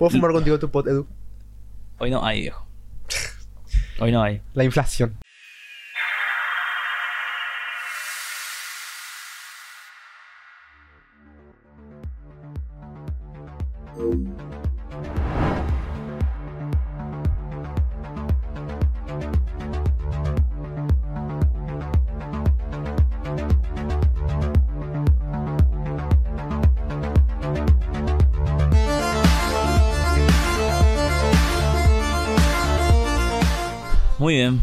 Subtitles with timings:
[0.00, 1.06] ¿Puedo fumar contigo tu pot, Edu?
[1.98, 2.66] Hoy no hay, viejo.
[3.98, 4.40] Hoy no hay.
[4.54, 5.18] La inflación.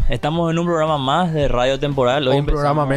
[0.10, 2.28] Estamos en un programa más de Radio Temporal.
[2.28, 2.90] Hoy un programa empezamos-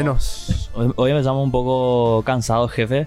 [0.48, 0.70] menos.
[0.74, 3.06] Hoy, hoy empezamos un poco cansados, jefe.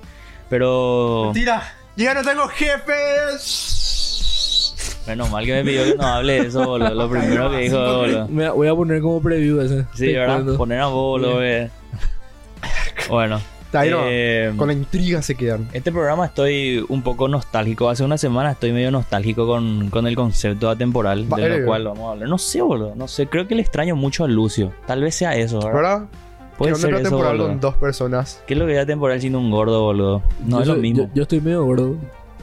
[0.49, 1.61] Pero Mentira.
[1.95, 3.69] Yo ya no tengo jefes.
[5.05, 6.93] menos mal que me pidió que no hable de eso, boludo.
[6.93, 8.27] Lo primero que dijo, boludo.
[8.29, 9.85] Me voy a poner como preview ese.
[9.93, 10.55] Sí, ¿verdad?
[10.57, 11.39] Poner a vos, boludo.
[11.39, 11.69] que-
[13.09, 13.39] Bueno.
[13.73, 15.67] Ahí no, eh, Con la intriga se quedan.
[15.73, 17.89] Este programa estoy un poco nostálgico.
[17.89, 21.83] Hace una semana estoy medio nostálgico con, con el concepto atemporal, Va, de lo cual
[21.85, 22.29] vamos a hablar.
[22.29, 22.93] No sé, boludo.
[22.95, 24.71] No sé, creo que le extraño mucho a Lucio.
[24.85, 25.73] Tal vez sea eso, ¿verdad?
[25.73, 26.01] ¿Verdad?
[26.57, 27.47] Puede ¿Qué ser eso, temporal boludo.
[27.47, 28.43] con dos personas?
[28.45, 30.21] ¿Qué es lo que era temporal siendo un gordo, boludo?
[30.45, 31.03] No Yo es lo soy- mismo.
[31.05, 31.95] Yo, yo estoy medio gordo.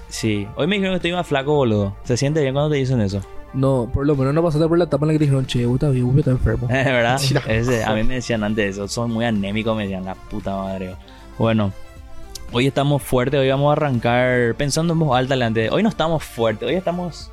[0.08, 0.48] Sí.
[0.56, 1.94] Hoy me dijeron que estoy más flaco, boludo.
[2.02, 3.20] ¿Se siente bien cuando te dicen eso?
[3.52, 5.66] No, por lo menos no pasaste por la etapa en la que te dijeron, che,
[5.66, 6.66] vos estás bien, vos estás enfermo.
[6.69, 7.20] ¿Verdad?
[7.28, 7.42] Mira.
[7.48, 8.86] Ese, a mí me decían antes eso.
[8.88, 10.94] Son muy anémicos, me decían la puta madre.
[11.41, 11.72] Bueno.
[12.52, 15.70] Hoy estamos fuertes, hoy vamos a arrancar pensando en voz alta delante.
[15.70, 17.30] Hoy no estamos fuertes, hoy estamos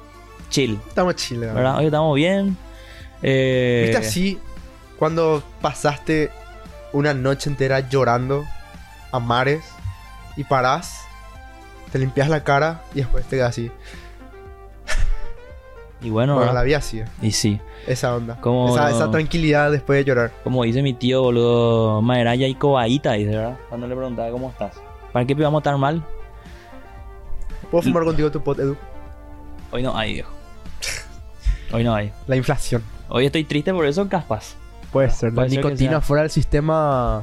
[0.50, 1.54] chill, Estamos chiles.
[1.54, 1.78] ¿verdad?
[1.78, 2.56] Hoy estamos bien.
[3.22, 4.40] Eh, ¿Viste así
[4.98, 6.32] cuando pasaste
[6.94, 8.46] una noche entera llorando
[9.12, 9.66] a mares
[10.38, 11.02] y parás,
[11.92, 13.70] te limpias la cara y después te quedas así?
[16.08, 18.40] Y bueno, Bueno, la vida así, y sí, esa onda.
[18.40, 20.32] Como- Esa, esa tranquilidad después de llorar.
[20.42, 23.58] como dice mi tío, boludo, Maeraya y cobaíta, dice, ¿verdad?
[23.68, 24.72] Cuando le preguntaba cómo estás.
[25.12, 26.02] ¿Para qué vamos estar mal?
[27.70, 28.78] ¿Puedo fumar contigo tu pot, Edu?
[29.70, 30.32] Hoy no hay, viejo.
[31.74, 32.14] Hoy no hay.
[32.26, 32.82] La inflación.
[33.10, 34.56] Hoy estoy triste por eso, caspas.
[34.94, 35.34] Puede ser.
[35.34, 37.22] La nicotina fuera del sistema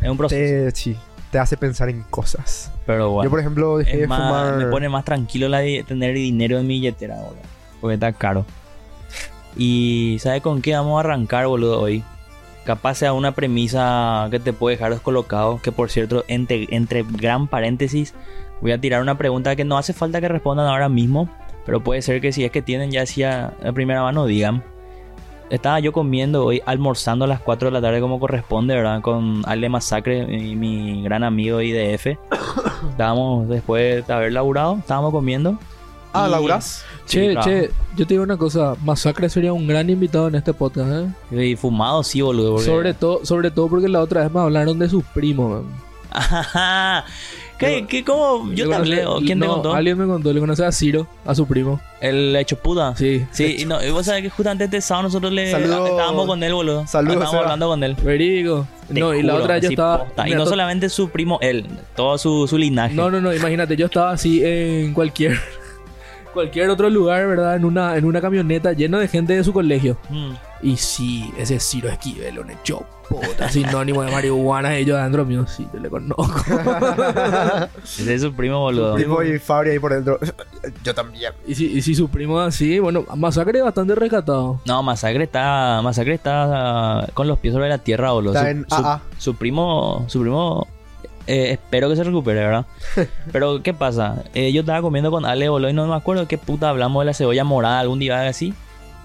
[0.00, 0.40] Es un proceso.
[0.40, 0.96] te, sí,
[1.30, 2.72] te hace pensar en cosas.
[2.86, 3.24] Pero bueno.
[3.24, 4.56] Yo, por ejemplo, dejé Es de más, fumar.
[4.56, 7.53] Me pone más tranquilo la de tener dinero en mi billetera, boludo.
[7.84, 8.46] Porque está caro.
[9.58, 12.02] Y ¿sabes con qué vamos a arrancar, boludo, hoy?
[12.64, 15.60] Capaz sea una premisa que te puede dejar descolocado.
[15.60, 18.14] Que por cierto, entre, entre gran paréntesis,
[18.62, 21.28] voy a tirar una pregunta que no hace falta que respondan ahora mismo.
[21.66, 24.64] Pero puede ser que si es que tienen ya así a, a primera mano, digan.
[25.50, 29.02] Estaba yo comiendo hoy, almorzando a las 4 de la tarde como corresponde, ¿verdad?
[29.02, 32.06] Con Ale Masacre, mi, mi gran amigo IDF.
[32.88, 35.58] Estábamos, después de haber laburado, estábamos comiendo.
[36.14, 36.84] Ah, ¿laburás?
[37.06, 40.54] Che, Sí, che, yo te digo una cosa, Masacre sería un gran invitado en este
[40.54, 40.88] podcast,
[41.32, 41.50] ¿eh?
[41.50, 42.52] Y fumado, sí, boludo.
[42.52, 45.72] porque- Sobre todo, sobre todo porque la otra vez me hablaron de sus primos, man.
[46.10, 47.04] Ajá.
[47.58, 48.52] ¿Qué, qué, cómo?
[48.52, 49.74] Yo te hablé, conoce- ¿o ¿quién te no, contó?
[49.74, 51.80] Alguien me contó, le conoce a Ciro, a su primo.
[52.00, 52.94] El hecho puta.
[52.96, 53.24] Sí.
[53.30, 55.90] Sí, y no, y vos sabés que justamente este sábado nosotros le Saludos.
[55.90, 56.86] estábamos con él, boludo.
[56.86, 57.42] Saludos, Estábamos Seba.
[57.44, 57.96] hablando con él.
[58.02, 58.66] Verídico.
[58.92, 60.04] Te No, y la otra yo estaba.
[60.04, 60.28] posta.
[60.28, 61.66] Y no solamente su primo, él,
[61.96, 62.94] todo su, su linaje.
[62.94, 65.38] No, no, no, imagínate, yo estaba así en cualquier
[66.34, 67.56] cualquier otro lugar, ¿verdad?
[67.56, 69.96] En una en una camioneta lleno de gente de su colegio.
[70.10, 70.32] Mm.
[70.62, 75.66] Y sí, ese Ciro Esquivel, un hecho puta, sinónimo de marihuana, ellos adentro mío, sí,
[75.74, 76.32] yo le conozco.
[77.84, 78.94] Ese es su primo, boludo.
[78.94, 80.18] Primo y Fabri ahí por dentro.
[80.82, 81.32] Yo también.
[81.46, 84.60] y si, y si su primo así, bueno, Masacre bastante rescatado.
[84.64, 88.32] No, Masacre está, Masacre está con los pies sobre la tierra, boludo.
[88.32, 89.02] Está Su, en su- AA.
[89.18, 90.66] su primo, su primo,
[91.26, 92.66] eh, espero que se recupere, ¿verdad?
[93.32, 94.24] Pero, ¿qué pasa?
[94.34, 97.06] Eh, yo estaba comiendo con Ale, boludo, y no me acuerdo qué puta hablamos de
[97.06, 98.54] la cebolla morada algún día así.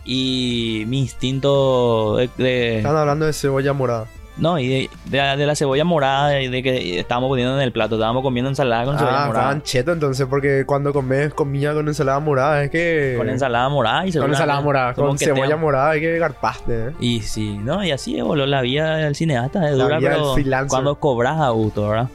[0.06, 2.30] Y mi instinto de...
[2.38, 4.08] de- Están hablando de cebolla morada.
[4.40, 7.62] No, y de, de la, de la cebolla morada, y de que estábamos poniendo en
[7.62, 9.46] el plato, estábamos comiendo ensalada con cebolla Ah, morada.
[9.46, 13.16] estaban cheto entonces, porque cuando comes comida con ensalada morada es que.
[13.18, 16.92] Con ensalada morada y Con ensalada morada, con cebolla morada hay que garpaste, eh.
[17.00, 20.36] Y sí, no, y así es, boludo, la vida del cineasta es dura, pero
[20.68, 22.08] cuando cobras a gusto, ¿verdad?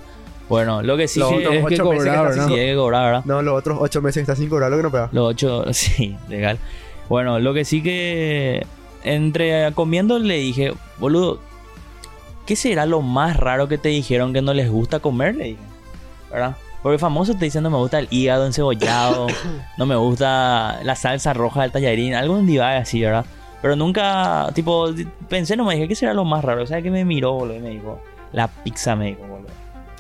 [0.49, 2.43] Bueno, lo que sí Los que otros es que ocho meses que cobrar, ¿no?
[2.45, 3.23] sí sin- hay que cobrar, ¿verdad?
[3.25, 5.09] No, los otros ocho meses que estás sin cobrar lo que no pega.
[5.13, 6.59] Los ocho, sí, legal.
[7.09, 8.67] Bueno, lo que sí que
[9.05, 11.39] entre comiendo le dije, boludo,
[12.47, 15.35] ¿qué será lo más raro que te dijeron que no les gusta comer?
[15.37, 15.63] Le dije,
[16.31, 16.57] ¿verdad?
[16.83, 19.27] Porque famoso te dicen no me gusta el hígado encebollado,
[19.79, 23.25] no me gusta la salsa roja del tallarín, algún divague así, ¿verdad?
[23.63, 24.89] Pero nunca, tipo,
[25.29, 26.63] pensé, no me dije, ¿qué será lo más raro?
[26.63, 27.99] O sea, que me miró, boludo, y me dijo,
[28.33, 29.49] la pizza, me dijo, boludo.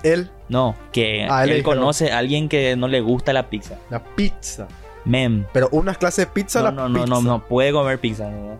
[0.02, 3.76] Él, No, que Ah, él conoce a alguien que no le gusta la pizza.
[3.88, 4.68] la pizza.
[5.06, 5.46] Mem.
[5.54, 7.06] Pero unas clases de pizza, No, la no, no, pizza.
[7.14, 8.30] no, no puede comer pizza.
[8.30, 8.58] ¿no?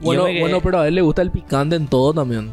[0.00, 2.50] Bueno, me bueno, pero a él le gusta el picante en todo también.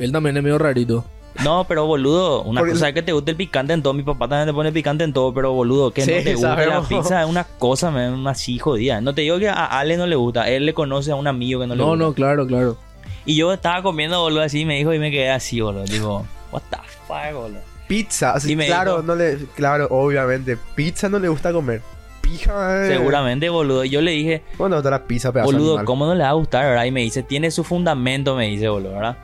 [0.00, 1.04] Él también es medio rarito.
[1.44, 3.94] No, pero boludo, una Porque- cosa es que te guste el picante en todo.
[3.94, 6.66] Mi papá también te pone picante en todo, pero boludo, que Sí, no te guste
[6.66, 9.00] la pizza es una cosa, me una así jodida.
[9.00, 11.60] No te digo que a Ale no le gusta, él le conoce a un amigo
[11.60, 12.04] que no le No, gusta.
[12.04, 12.76] no, claro, claro.
[13.24, 15.84] Y yo estaba comiendo, boludo, así y me dijo y me quedé así, boludo.
[15.84, 17.60] Digo, what the fuck, boludo.
[17.86, 20.56] Pizza, así, claro, dijo- no le, claro, obviamente.
[20.74, 21.80] Pizza no le gusta comer.
[22.22, 22.88] Pija, eh.
[22.88, 23.84] Seguramente, boludo.
[23.84, 25.84] Yo le dije, Bueno, otra la pizza, pedazo boludo, animal.
[25.86, 26.84] ¿cómo no le va a gustar, verdad?
[26.84, 29.16] Y me dice, tiene su fundamento, me dice, boludo, ¿verdad?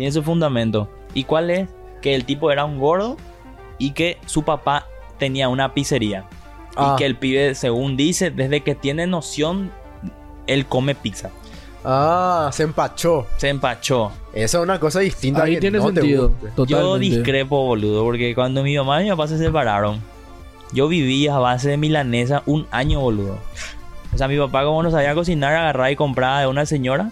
[0.00, 0.88] Tiene su fundamento.
[1.12, 1.68] ¿Y cuál es?
[2.00, 3.18] Que el tipo era un gordo
[3.76, 4.86] y que su papá
[5.18, 6.24] tenía una pizzería.
[6.74, 6.94] Ah.
[6.94, 9.70] Y que el pibe, según dice, desde que tiene noción,
[10.46, 11.28] él come pizza.
[11.84, 13.26] Ah, se empachó.
[13.36, 14.10] Se empachó.
[14.32, 15.42] Eso es una cosa distinta.
[15.42, 16.32] Ahí que tiene no sentido.
[16.66, 20.00] Yo discrepo, boludo, porque cuando mi mamá y mi papá se separaron,
[20.72, 23.36] yo vivía a base de milanesa un año, boludo.
[24.14, 27.10] O sea, mi papá, como no sabía cocinar, agarraba y compraba de una señora,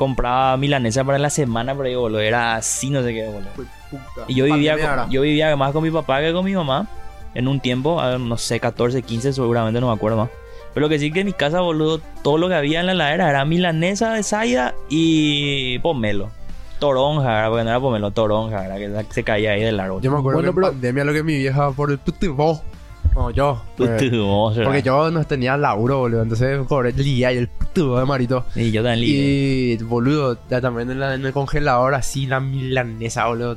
[0.00, 3.50] compraba milanesa para la semana, pero yo, boludo, era así, no sé qué, boludo.
[3.54, 4.24] Puta.
[4.28, 6.86] Y yo vivía, con- yo vivía más con mi papá que con mi mamá.
[7.34, 10.30] En un tiempo, a no sé, 14, 15, seguramente no me acuerdo más.
[10.72, 12.92] Pero lo que sí que en mi casa, boludo, todo lo que había en la
[12.92, 16.30] heladera era milanesa de saida y pomelo.
[16.78, 17.48] Toronja, ¿verdad?
[17.50, 19.04] porque no era pomelo, toronja, ¿verdad?
[19.04, 20.00] que se caía ahí del árbol.
[20.00, 22.62] Yo me acuerdo Bueno, que pero- pandemia lo que mi vieja por el putibó.
[23.14, 23.60] No, yo.
[23.86, 23.98] ¿verdad?
[24.64, 26.22] porque yo no tenía laburo, boludo.
[26.22, 28.44] Entonces cobré el día y el puto de marito.
[28.54, 29.04] Y yo también.
[29.08, 33.56] Y, boludo, ya también en, la- en el congelador así, la milanesa, boludo.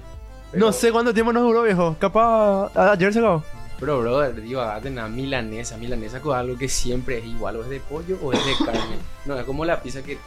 [0.54, 1.96] No sé cuánto tiempo nos duró, viejo.
[2.00, 3.44] Capaz a- ayer se acabó.
[3.80, 5.78] Pero, brother, digo, agárrate una milanesa.
[5.78, 7.58] Milanesa con algo que siempre es igual.
[7.58, 8.98] O es de pollo o es de carne.
[9.26, 10.18] No, es como la pizza que...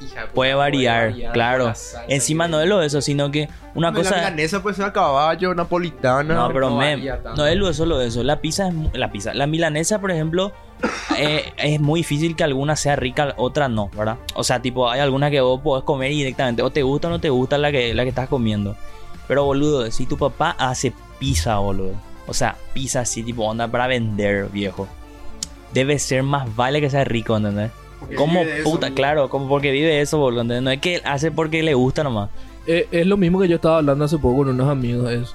[0.00, 1.66] Hija, de Puede variar, claro.
[1.66, 1.74] la
[2.08, 4.16] Encima que- no es lo de eso, sino que una La cosa...
[4.16, 6.34] milanesa puede ser a caballo, napolitana.
[6.34, 7.40] No, pero no me, varía tanto.
[7.42, 8.22] no es lo de solo eso.
[8.22, 9.34] La pizza es la pizza.
[9.34, 10.52] La milanesa, por ejemplo,
[11.18, 14.16] eh, es muy difícil que alguna sea rica, otra no, ¿verdad?
[14.34, 16.62] O sea, tipo, hay algunas que vos podés comer directamente.
[16.62, 18.76] O te gusta o no te gusta la que, la que estás comiendo.
[19.28, 21.92] Pero, boludo, si tu papá hace pizza, boludo.
[22.26, 24.88] O sea, pizza así, tipo, onda para vender, viejo.
[25.72, 27.70] Debe ser más vale que sea rico, ¿entendés?
[28.08, 30.44] Eso, puta, claro, como porque vive eso, boludo.
[30.44, 32.30] No es que hace porque le gusta nomás.
[32.66, 35.10] Eh, es lo mismo que yo estaba hablando hace poco con unos amigos.
[35.10, 35.34] Es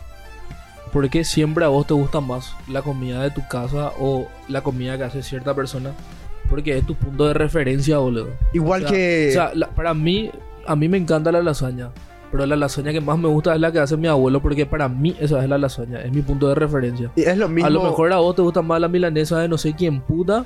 [0.94, 4.62] ¿Por qué siempre a vos te gusta más la comida de tu casa o la
[4.62, 5.92] comida que hace cierta persona?
[6.50, 8.30] Porque es tu punto de referencia, boludo.
[8.54, 9.28] Igual O sea, que.
[9.30, 10.32] O sea, la- para mí,
[10.66, 11.90] a mí me encanta la lasaña.
[12.32, 14.42] Pero la lasaña que más me gusta es la que hace mi abuelo.
[14.42, 16.02] Porque para mí esa es la lasaña.
[16.02, 17.12] Es mi punto de referencia.
[17.16, 17.68] y es lo mismo.
[17.68, 20.46] A lo mejor a vos te gusta más la milanesa de no sé quién puta.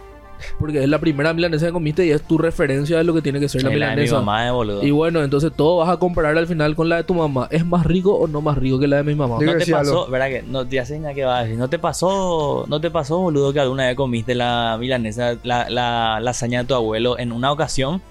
[0.59, 3.39] Porque es la primera milanesa que comiste y es tu referencia de lo que tiene
[3.39, 4.15] que ser la de mi milanesa.
[4.15, 4.83] mamá, eh, boludo.
[4.83, 7.47] Y bueno, entonces todo vas a comparar al final con la de tu mamá.
[7.51, 9.37] ¿Es más rico o no más rico que la de mi mamá?
[9.41, 10.11] ¿No te pasó, algo.
[10.11, 11.57] verdad que no te hacen nada que va a decir?
[11.57, 16.19] ¿No te pasó, no te pasó, boludo, que alguna vez comiste la milanesa, la, la
[16.19, 18.01] lasaña de tu abuelo en una ocasión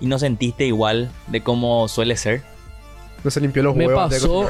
[0.00, 2.42] y no sentiste igual de cómo suele ser?
[3.24, 4.10] No se limpió los Me huevos.
[4.12, 4.48] pasó.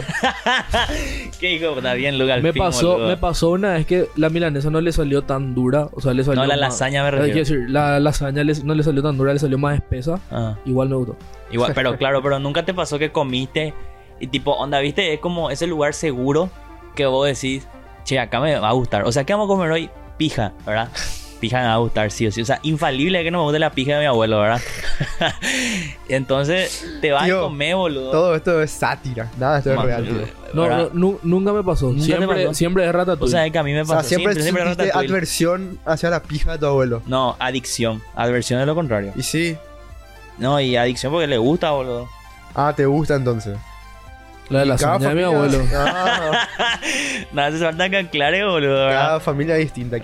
[1.41, 1.70] ¿Qué hijo?
[1.76, 2.35] Está bien, Luca.
[2.35, 3.09] al me fin, pasó, boludo.
[3.09, 5.88] me pasó una vez que la milanesa no le salió tan dura.
[5.93, 7.38] O sea, le salió No, la más- lasaña me Hay que refiero.
[7.41, 10.20] decir, la lasaña no le salió tan dura, le salió más espesa.
[10.31, 11.17] Ah, Igual me gustó.
[11.50, 13.73] igual, pero claro, pero nunca te pasó que comiste
[14.20, 16.50] y tipo, onda, viste, es como ese lugar seguro
[16.94, 17.67] que vos decís,
[18.05, 19.05] che, acá me va a gustar.
[19.05, 19.91] O sea, ¿qué vamos a comer hoy?
[20.19, 20.88] Pija, ¿verdad?
[21.40, 22.43] Pija me va a gustar, sí o sí.
[22.43, 24.61] O sea, infalible que no me guste la pija de mi abuelo, ¿verdad?
[26.08, 28.11] Entonces, te vas a comer, boludo.
[28.11, 29.31] Todo esto es sátira.
[29.38, 30.38] Nada, de esto es real, tío.
[30.55, 31.88] No, nunca me pasó.
[31.88, 32.55] ¿Nunca siempre, pasó?
[32.55, 33.31] siempre es O ratatouille.
[33.31, 34.62] sea, que a mí me O pasó sea, siempre, siempre,
[34.93, 37.02] adversión hacia la pija de tu abuelo.
[37.06, 38.02] No, adicción.
[38.15, 39.12] Adversión es lo contrario.
[39.15, 39.56] Y sí.
[40.39, 42.08] No, y adicción porque le gusta, boludo.
[42.55, 43.56] Ah, te gusta entonces.
[44.50, 45.58] La de la cada de mi abuelo.
[45.74, 46.78] Ah,
[47.32, 48.90] Nada, hace falta que aclare, boludo, ¿verdad?
[49.00, 49.98] cada familia distinta.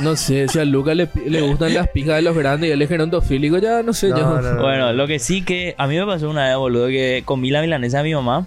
[0.00, 2.82] No sé, si a Lucas le, le gustan las pijas de los grandes y él
[2.82, 4.08] es gerontofílico, ya no sé.
[4.08, 4.40] No, yo.
[4.40, 4.62] no, no.
[4.62, 7.60] Bueno, lo que sí que a mí me pasó una vez, boludo, que comí la
[7.62, 8.46] milanesa de mi mamá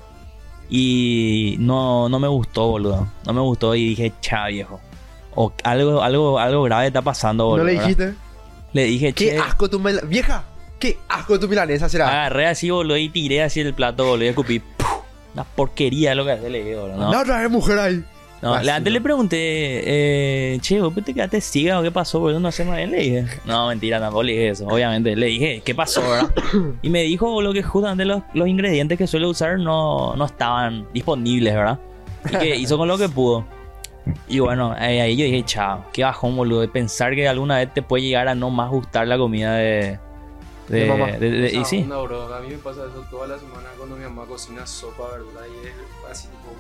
[0.70, 3.08] y no, no me gustó, boludo.
[3.26, 4.80] No me gustó y dije, cha, viejo.
[5.36, 7.64] O algo, algo, algo grave está pasando, boludo.
[7.66, 7.88] ¿No le ¿verdad?
[7.88, 8.14] dijiste?
[8.74, 9.38] Le dije, ¡Qué che.
[9.38, 10.02] asco tu mela...
[10.06, 10.44] ¡Vieja!
[10.80, 12.08] ¡Qué asco tu milanesa será!
[12.08, 14.62] Agarré así, boludo, y tiré así el plato, boludo, y escupí.
[15.34, 16.98] Una porquería lo que hace, le dije, boludo.
[16.98, 18.04] No, La otra mujer ahí.
[18.42, 22.48] no, antes le pregunté, eh, che, vos te quedaste ciega o qué pasó, boludo, no
[22.50, 23.26] hacemos bien, le dije.
[23.46, 25.16] No, mentira, tampoco le dije eso, obviamente.
[25.16, 26.30] Le dije, ¿qué pasó, verdad?
[26.82, 30.88] Y me dijo, boludo, que justamente los, los ingredientes que suele usar no, no estaban
[30.94, 31.80] disponibles, ¿verdad?
[32.30, 33.46] Y que hizo con lo que pudo.
[34.28, 37.72] Y bueno, ahí, ahí yo dije, chao, qué bajón, boludo, de pensar que alguna vez
[37.74, 40.00] te puede llegar a no más gustar la comida de...
[40.72, 41.08] De, De mamá.
[41.12, 42.34] de- de- y sí, onda, bro.
[42.34, 45.46] A mí me pasa eso toda la semana cuando mi mamá cocina sopa, ¿verdad?
[45.64, 45.74] Y es
[46.10, 46.56] así tipo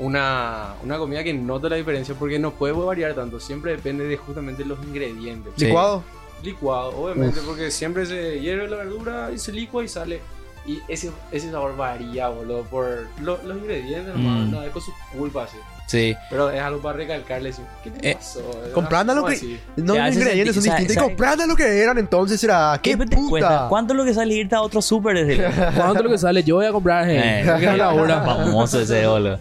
[0.00, 3.38] un- una, una comida que nota la diferencia porque no puede variar tanto.
[3.40, 5.52] Siempre depende de justamente los ingredientes.
[5.56, 5.66] Sí.
[5.66, 6.02] ¿Licuado?
[6.42, 10.20] Licuado, obviamente, porque siempre se hierve la verdura y se licua y sale.
[10.64, 14.22] Y ese, ese sabor varía, boludo, por lo- los ingredientes, Mm.
[14.24, 15.56] nomás, no, es con su culpa, así.
[15.88, 16.14] Sí.
[16.30, 18.40] Pero es algo para recalcarle, así, ¿qué te Eh, pasó?
[18.72, 19.60] comprando lo ¿Cómo que- así?
[19.76, 20.92] No, los ingredientes son distintos.
[20.92, 22.78] Y ¿sabe- comprando lo que eran entonces era.
[22.82, 23.16] ¡Qué te cuesta?
[23.16, 23.66] puta!
[23.68, 25.16] ¿Cuánto es lo que sale irte a otro súper?
[25.26, 25.48] Decirle.
[25.76, 26.42] ¿Cuánto es lo que sale?
[26.44, 27.56] Yo voy a comprar, Eh, eh.
[27.60, 28.22] que la hora.
[28.22, 29.38] Famoso ese boludo.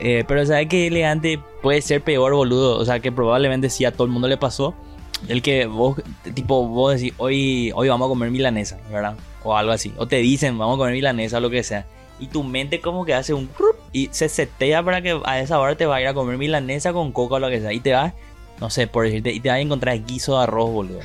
[0.00, 2.78] Eh, pero ¿sabes qué elegante puede ser peor, boludo?
[2.78, 4.74] O sea, que probablemente sí a todo el mundo le pasó.
[5.28, 5.96] El que vos,
[6.34, 9.14] tipo, vos decís, hoy, hoy vamos a comer milanesa, ¿verdad?
[9.42, 9.92] O algo así.
[9.96, 11.86] O te dicen, vamos a comer milanesa o lo que sea.
[12.20, 13.48] Y tu mente como que hace un...
[13.92, 16.92] Y se setea para que a esa hora te va a ir a comer milanesa
[16.92, 17.72] con coca o lo que sea.
[17.72, 18.12] Y te vas,
[18.60, 21.00] no sé, por decirte, y te vas a encontrar guiso de arroz, boludo.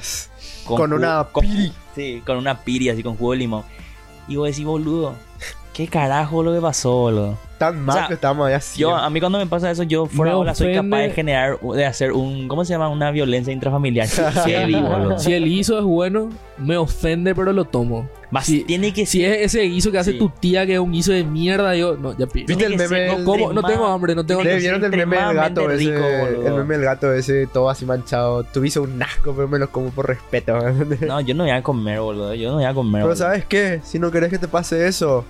[0.65, 1.71] Con ju- una con- piri.
[1.95, 3.63] Sí, con una piri así con jugo de limón.
[4.27, 5.15] Y vos decís, boludo,
[5.79, 7.38] ¿qué carajo lo que pasó, boludo?
[7.57, 8.81] Tan mal O sea, que estamos allá así.
[8.81, 11.86] Yo, a mí cuando me pasa eso, yo fuera bola soy capaz de generar, de
[11.86, 12.89] hacer un, ¿cómo se llama?
[12.89, 14.07] Una violencia intrafamiliar.
[14.89, 15.19] Boludo.
[15.19, 18.09] Si el guiso es bueno, me ofende, pero lo tomo.
[18.31, 20.17] Más si- tiene que Si es ese guiso que hace Sí.
[20.19, 21.95] tu tía, que es un guiso de mierda, yo.
[21.95, 22.45] No, ya pido.
[22.48, 22.88] ¿Viste el meme?
[22.88, 25.17] ser No, como, no tengo hambre, no tengo tiene ¿Le que vieron ser el meme
[25.25, 25.91] del gato ese?
[25.98, 26.48] boludo.
[26.48, 28.43] el meme del gato ese todo así manchado.
[28.43, 30.57] Tuviste un asco, pero me lo como por respeto.
[31.07, 32.33] No, yo no voy a comer, boludo.
[32.36, 33.01] Yo no voy a comer.
[33.01, 33.15] Pero boludo.
[33.25, 33.79] ¿sabes qué?
[33.83, 35.25] Si no querés que te pase eso,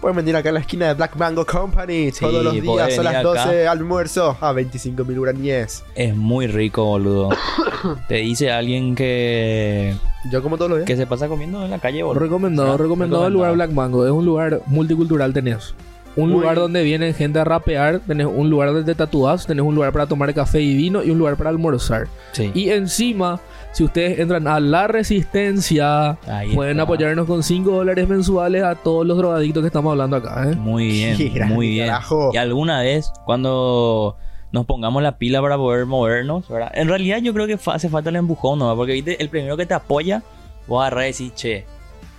[0.00, 3.02] puedes venir acá a la esquina de Black Mango Company Sí, todos los días a
[3.02, 3.70] las 12 acá.
[3.72, 5.84] almuerzo a 25 mil uraníes.
[5.94, 7.28] Es muy rico, boludo.
[8.08, 9.94] Te dice alguien que,
[10.30, 10.86] Yo como todos los días.
[10.86, 12.20] que se pasa comiendo en la calle, boludo.
[12.20, 14.04] Recomendado, O sea, recomendado el lugar Black Mango.
[14.06, 15.74] Es un lugar multicultural tenés.
[16.16, 19.64] Un Muy- lugar donde vienen gente a rapear, tenés un lugar donde te tatuás, tenés
[19.64, 22.08] un lugar para tomar café y vino y un lugar para almorzar.
[22.32, 22.50] Sí.
[22.52, 23.38] Y encima,
[23.72, 26.82] si ustedes entran a la resistencia, Ahí pueden está.
[26.82, 30.50] apoyarnos con 5 dólares mensuales a todos los drogadictos que estamos hablando acá.
[30.50, 30.56] ¿eh?
[30.56, 31.86] Muy bien, muy bien.
[31.86, 32.30] carajo.
[32.32, 34.16] Y alguna vez, cuando
[34.52, 36.72] nos pongamos la pila para poder movernos, ¿verdad?
[36.74, 38.74] En realidad yo creo que hace falta el empujón, ¿no?
[38.74, 39.22] Porque ¿viste?
[39.22, 40.22] el primero que te apoya,
[40.66, 41.64] vos agarrás y decís, che,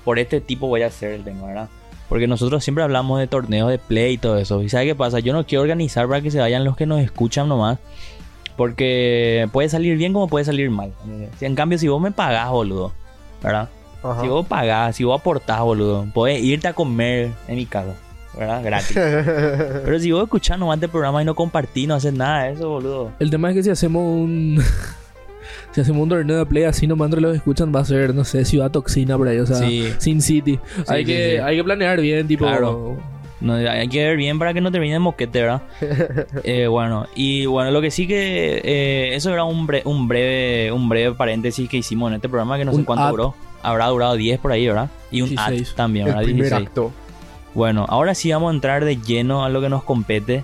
[0.05, 1.69] por este tipo voy a hacer el tema, ¿verdad?
[2.07, 4.61] Porque nosotros siempre hablamos de torneos de play y todo eso.
[4.63, 5.19] ¿Y sabes qué pasa?
[5.19, 7.79] Yo no quiero organizar para que se vayan los que nos escuchan nomás.
[8.61, 10.93] Porque puede salir bien como puede salir mal.
[11.39, 12.91] Si en cambio, si vos me pagás, boludo,
[13.41, 13.69] ¿verdad?
[14.03, 14.21] Ajá.
[14.21, 17.95] Si vos pagás, si vos aportás, boludo, podés irte a comer en mi casa,
[18.37, 18.63] ¿verdad?
[18.63, 18.93] Gratis.
[18.95, 22.69] Pero si vos escuchás nomás este programa y no compartís, no haces nada de eso,
[22.69, 23.11] boludo.
[23.17, 24.61] El tema es que si hacemos un.
[25.71, 28.13] si hacemos un torneo de play así nomás entre los que escuchan, va a ser,
[28.13, 29.91] no sé, Ciudad Toxina por ahí, o sea, Sí.
[29.97, 30.59] Sin City.
[30.87, 31.41] hay, sí, que, sí.
[31.43, 32.45] hay que planear bien, tipo.
[32.45, 32.95] Claro.
[33.41, 35.61] No, hay que ver bien para que no termine en moquete, ¿verdad?
[36.43, 40.71] Eh, bueno, y bueno, lo que sí que eh, eso era un, bre- un breve
[40.71, 43.09] un breve paréntesis que hicimos en este programa que no sé cuánto ad.
[43.11, 43.35] duró.
[43.63, 44.89] Habrá durado 10 por ahí, ¿verdad?
[45.11, 45.75] Y un ad 16.
[45.75, 46.23] también, El ¿verdad?
[46.25, 46.67] primer 16.
[46.67, 46.91] acto.
[47.53, 50.43] Bueno, ahora sí vamos a entrar de lleno a lo que nos compete.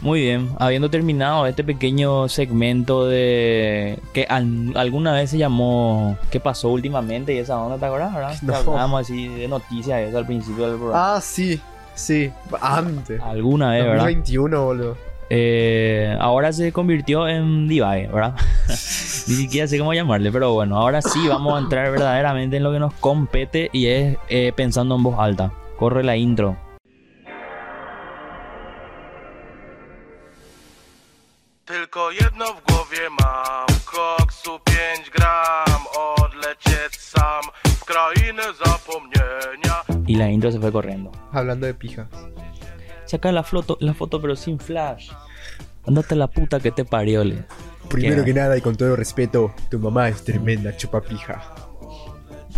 [0.00, 6.38] Muy bien, habiendo terminado este pequeño segmento de que al- alguna vez se llamó ¿Qué
[6.38, 7.34] pasó últimamente?
[7.34, 8.14] y esa onda, ¿te acuerdas?
[8.14, 8.34] verdad?
[8.42, 8.52] No.
[8.52, 11.16] Que Hablábamos así de noticias eso al principio del programa.
[11.16, 11.60] Ah, sí.
[11.98, 12.32] Sí.
[12.60, 13.20] Antes.
[13.20, 14.04] Alguna vez, ¿verdad?
[14.04, 14.96] 2021, boludo.
[15.30, 18.34] Eh, ahora se convirtió en Divague, ¿verdad?
[18.68, 22.72] Ni siquiera sé cómo llamarle, pero bueno, ahora sí vamos a entrar verdaderamente en lo
[22.72, 25.52] que nos compete y es eh, pensando en voz alta.
[25.76, 26.56] Corre la intro.
[31.64, 39.67] Tylko jedno w głowie mam Koksu 5 gram Odlecieć sam W krainę zapomnienia
[40.08, 41.12] Y la intro se fue corriendo.
[41.30, 42.08] Hablando de pijas.
[43.04, 45.10] Saca la foto, la foto pero sin flash.
[45.86, 47.44] Andate a la puta que te parió, le.
[47.88, 51.42] Primero que nada y con todo respeto, tu mamá es tremenda chupapija.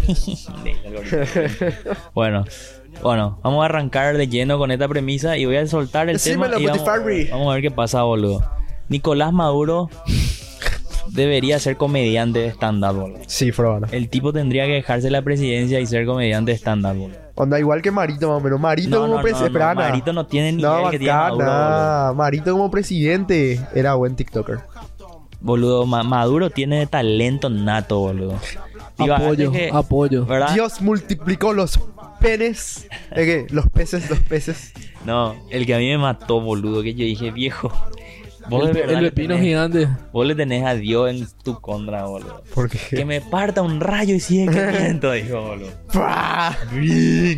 [2.14, 2.45] bueno,
[3.02, 6.49] bueno, vamos a arrancar de lleno con esta premisa y voy a soltar el tema.
[6.59, 6.85] y vamos,
[7.30, 8.45] vamos a ver qué pasa, boludo.
[8.88, 9.88] Nicolás Maduro
[11.09, 13.21] debería ser comediante de stand-up, boludo.
[13.26, 13.88] Sí, Frobana.
[13.92, 17.29] El tipo tendría que dejarse la presidencia y ser comediante de stand-up, boludo.
[17.40, 18.61] Onda igual que Marito más o menos.
[18.61, 19.59] Marito No, como no, presidente.
[19.59, 22.14] no, no, Marito no tiene ni No, idea que tiene Maduro.
[22.14, 24.59] Marito como presidente era buen TikToker.
[25.40, 28.38] Boludo, Ma- Maduro tiene talento nato, boludo.
[28.99, 30.26] Digo, apoyo, que- apoyo.
[30.26, 30.52] ¿verdad?
[30.52, 31.80] Dios multiplicó los
[32.20, 32.87] penes.
[33.14, 33.47] ¿De qué?
[33.50, 34.75] Los peces, los peces.
[35.06, 37.73] No, el que a mí me mató, boludo, que yo dije, viejo.
[38.50, 38.75] Vos, El,
[39.12, 39.88] pepino tenés- gigante.
[40.12, 42.42] vos le tenés a Dios en tu contra, boludo.
[42.54, 42.78] Porque.
[42.90, 45.71] Que me parta un rayo y sigue caliento, dijo, boludo.
[45.92, 46.57] ¡Pah!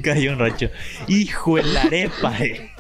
[0.02, 0.70] Cayó un rayo.
[1.08, 2.70] Hijo de la arepa, eh.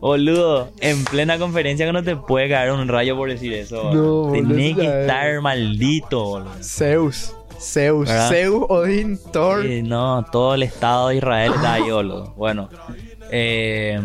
[0.00, 3.84] Boludo, en plena conferencia que no te puede caer un rayo por decir eso.
[3.84, 4.26] boludo.
[4.26, 6.50] No, Tenés que estar maldito, boludo.
[6.60, 7.32] Zeus.
[7.60, 8.08] Zeus.
[8.08, 8.28] ¿Verdad?
[8.30, 9.64] Zeus, Odín, Thor.
[9.64, 12.34] No, todo el estado de Israel está ahí, boludo.
[12.36, 12.68] Bueno.
[13.30, 14.00] eh,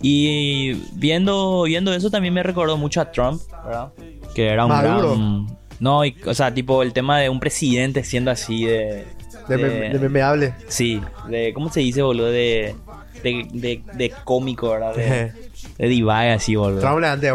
[0.00, 3.88] y viendo, viendo eso también me recordó mucho a Trump, ¿verdad?
[4.34, 5.14] Que era un Maduro.
[5.16, 5.58] gran...
[5.80, 9.06] No, y- o sea, tipo el tema de un presidente siendo así de...
[9.48, 10.54] De, de- de memeable.
[10.68, 12.26] Sí, de, ¿cómo se dice, boludo?
[12.26, 12.74] De,
[13.22, 14.94] de, de, de cómico, ¿verdad?
[14.94, 15.32] De,
[15.78, 16.80] de divague así, boludo.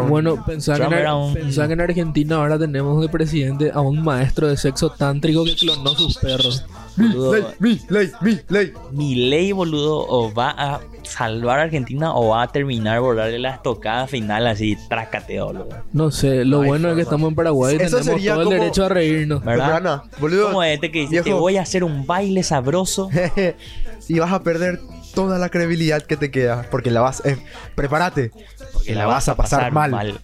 [0.04, 1.34] Un- Bueno, pensá que, en, un-
[1.66, 5.90] que en Argentina ahora tenemos de presidente a un maestro de sexo tántrico que clonó
[5.94, 6.64] sus perros.
[6.96, 7.32] Boludo.
[7.34, 8.72] Ley, mi, ley, mi, ley.
[8.92, 13.38] Mi ley, boludo, o va a salvar a Argentina o va a terminar por darle
[13.38, 15.68] la estocada final así, trácate, boludo.
[15.92, 18.52] No sé, lo Ay, bueno es que estamos en Paraguay y Eso tenemos sería todo
[18.52, 19.44] el derecho a reírnos.
[19.44, 19.70] ¿Verdad?
[19.70, 20.46] Rana, boludo.
[20.48, 23.10] Como este que dice, te voy a hacer un baile sabroso.
[24.08, 24.80] y vas a perder
[25.14, 26.66] toda la credibilidad que te queda.
[26.70, 27.24] Porque la vas.
[27.24, 27.38] eh,
[27.74, 28.30] prepárate.
[28.72, 30.20] Porque la, vas a pasar, mal.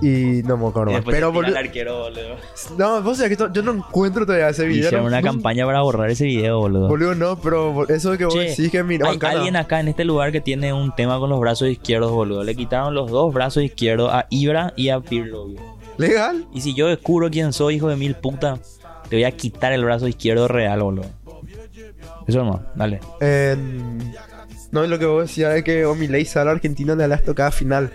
[0.00, 1.02] Y, y no me acuerdo más.
[1.04, 1.56] Pero, boludo.
[1.56, 2.36] arquero, boludo.
[2.76, 4.84] No, vos sabés que esto- yo no encuentro todavía ese video.
[4.86, 6.88] Hicieron no- una no- campaña para borrar ese video, boludo.
[6.88, 9.34] Boludo, no, pero eso que vos Che, decís que mira, hay bancana.
[9.34, 12.44] alguien acá en este lugar que tiene un tema con los brazos izquierdos, boludo.
[12.44, 15.48] Le quitaron los dos brazos izquierdos a Ibra y a Pirlo.
[15.98, 16.46] ¿Legal?
[16.54, 18.58] Y si yo descubro quién soy, hijo de mil puta,
[19.08, 21.06] te voy a quitar el brazo izquierdo real, boludo.
[22.26, 23.00] Eso no, dale.
[23.20, 23.56] Eh,
[24.70, 27.92] no, lo que vos decías es que Omilei sale a Argentina de la estocada final.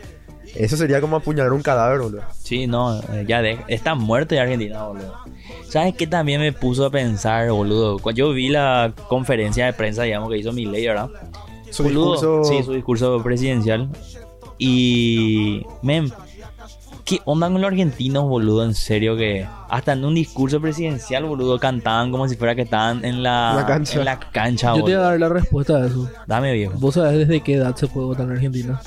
[0.55, 2.21] Eso sería como apuñalar un cadáver, boludo.
[2.41, 5.13] Sí, no, eh, ya de, está muerto de Argentina, boludo.
[5.69, 7.99] ¿Sabes qué también me puso a pensar, boludo?
[7.99, 11.09] Cuando yo vi la conferencia de prensa, digamos, que hizo Milei, ¿verdad?
[11.69, 12.43] Su Boludo, discurso.
[12.45, 13.89] Sí, su discurso presidencial.
[14.57, 15.63] Y.
[15.81, 16.09] Mem,
[17.03, 18.63] ¿qué onda con los argentinos, boludo?
[18.63, 19.45] En serio que.
[19.69, 23.65] Hasta en un discurso presidencial, boludo, cantaban como si fuera que estaban en la, La
[23.65, 23.99] cancha.
[23.99, 26.09] En la cancha, Yo te voy a dar la respuesta a eso.
[26.25, 26.73] Dame, viejo.
[26.77, 28.81] ¿Vos sabés desde qué edad se puede votar en Argentina?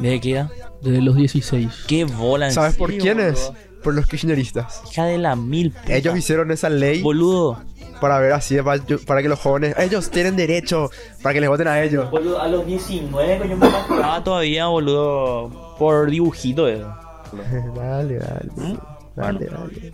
[0.00, 0.50] ¿Desde qué edad?
[0.82, 1.84] Desde los 16.
[1.86, 2.50] ¿Qué bola?
[2.50, 3.52] ¿Sabes por quiénes?
[3.82, 4.82] Por los kirchneristas.
[4.90, 5.94] Hija de la mil puta.
[5.94, 7.62] Ellos hicieron esa ley Boludo.
[8.00, 9.74] para ver así, para, para que los jóvenes.
[9.78, 10.90] Ellos tienen derecho
[11.22, 12.10] para que les voten a ellos.
[12.10, 15.76] Boludo, a los 19 que yo me calculaba todavía, boludo.
[15.78, 16.92] Por dibujito eso.
[17.76, 18.50] dale, dale.
[18.56, 18.78] ¿Mm?
[19.14, 19.92] Dale, dale.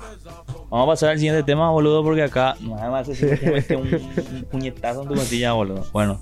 [0.71, 4.45] Vamos a pasar al siguiente tema, boludo, porque acá nada más así que un, un
[4.51, 5.87] puñetazo en tu patilla, boludo.
[5.93, 6.21] Bueno,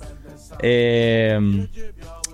[0.61, 1.69] eh,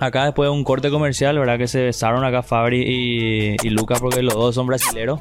[0.00, 1.58] acá después de un corte comercial, ¿verdad?
[1.58, 5.20] Que se besaron acá Fabri y, y Lucas porque los dos son brasileros.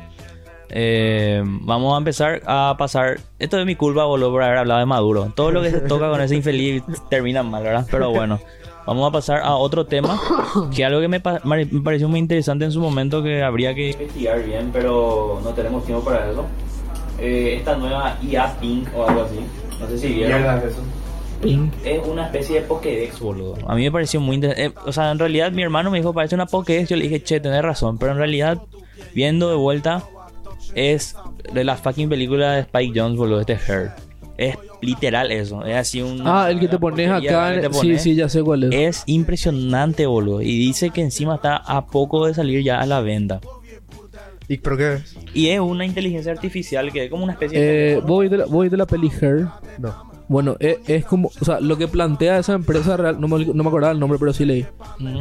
[0.70, 3.20] Eh, vamos a empezar a pasar.
[3.40, 5.32] Esto es mi culpa, boludo, por haber hablado de Maduro.
[5.36, 7.86] Todo lo que se toca con ese infeliz termina mal, ¿verdad?
[7.90, 8.40] Pero bueno,
[8.86, 10.20] vamos a pasar a otro tema.
[10.76, 13.92] Que algo que me, pa- me pareció muy interesante en su momento que habría que
[13.92, 16.46] investigar bien, pero no tenemos tiempo para eso.
[17.20, 19.40] Eh, esta nueva IA Pink o algo así.
[19.80, 20.42] No sé si vieron.
[21.42, 21.74] Pink.
[21.86, 23.56] Es una especie de Pokédex, boludo.
[23.68, 24.78] A mí me pareció muy interesante.
[24.86, 26.90] o sea, en realidad mi hermano me dijo, parece una Pokédex.
[26.90, 27.98] Yo le dije, che, tenés razón.
[27.98, 28.62] Pero en realidad,
[29.14, 30.04] viendo de vuelta,
[30.76, 31.16] es
[31.54, 33.92] de la fucking película de Spike Jones, boludo, este Her.
[34.38, 35.66] Es literal eso.
[35.66, 36.22] Es así un.
[36.26, 37.54] Ah, el que te pones acá.
[37.60, 38.02] te Sí, pones.
[38.04, 38.72] sí, ya sé cuál es.
[39.00, 40.42] Es impresionante, boludo.
[40.44, 43.40] Y dice que encima está a poco de salir ya a la venta.
[44.48, 45.00] ¿Y pero qué?
[45.34, 48.00] Y es una inteligencia artificial que es como una especie Eh, de.
[48.02, 49.48] ¿vos viste la, vos viste la peli Her?
[49.80, 50.08] No.
[50.30, 53.64] Bueno, es, es como, o sea, lo que plantea esa empresa real, no me, no
[53.64, 54.66] me acordaba el nombre, pero sí leí.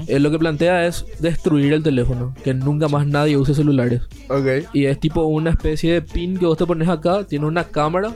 [0.08, 4.02] Eh, lo que plantea es destruir el teléfono, que nunca más nadie use celulares.
[4.28, 4.68] Ok.
[4.72, 8.12] Y es tipo una especie de pin que vos te pones acá, tiene una cámara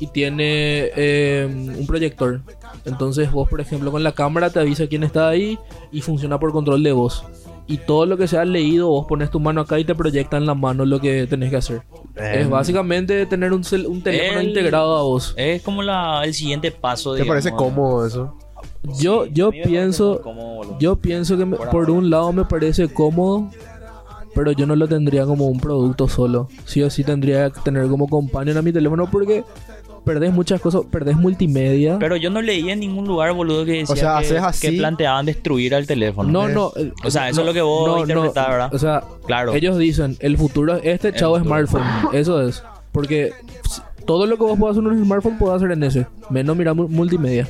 [0.00, 1.46] y tiene eh,
[1.78, 2.40] un proyector.
[2.84, 5.58] Entonces vos, por ejemplo, con la cámara te avisa quién está ahí
[5.92, 7.24] y funciona por control de voz.
[7.66, 10.36] Y todo lo que se ha leído, vos pones tu mano acá y te proyecta
[10.36, 11.82] en la mano lo que tenés que hacer.
[12.16, 15.32] Eh, Es básicamente tener un, cel- un teléfono El- integrado a vos.
[15.36, 17.14] Es como la, el siguiente paso.
[17.14, 18.36] ¿Te parece cómodo eso?
[18.98, 23.48] Yo, Sí, yo pienso, cómodo, yo pienso que me- Por un lado me parece cómodo,
[24.34, 26.48] pero yo no lo tendría como un producto solo.
[26.66, 29.42] Sí o sí tendría que tener como companion a mi teléfono porque
[30.04, 31.98] perdés muchas cosas, perdés multimedia.
[31.98, 34.76] Pero yo no leí en ningún lugar, boludo, que decía sea, que, haces así- que
[34.78, 36.30] planteaban destruir al teléfono.
[36.30, 36.72] no, no.
[36.76, 38.74] eh, O sea, eso no, es lo que vos no, interpretás, no, ¿verdad?
[38.74, 39.54] O sea, Claro.
[39.54, 41.66] ellos dicen, el futuro es este chavo futuro.
[41.66, 42.14] smartphone.
[42.14, 42.62] Eso es.
[42.92, 43.32] Porque
[44.06, 46.06] todo lo que vos puedas hacer en un smartphone, puedes hacer en ese.
[46.30, 47.48] Menos mirar mu- multimedia.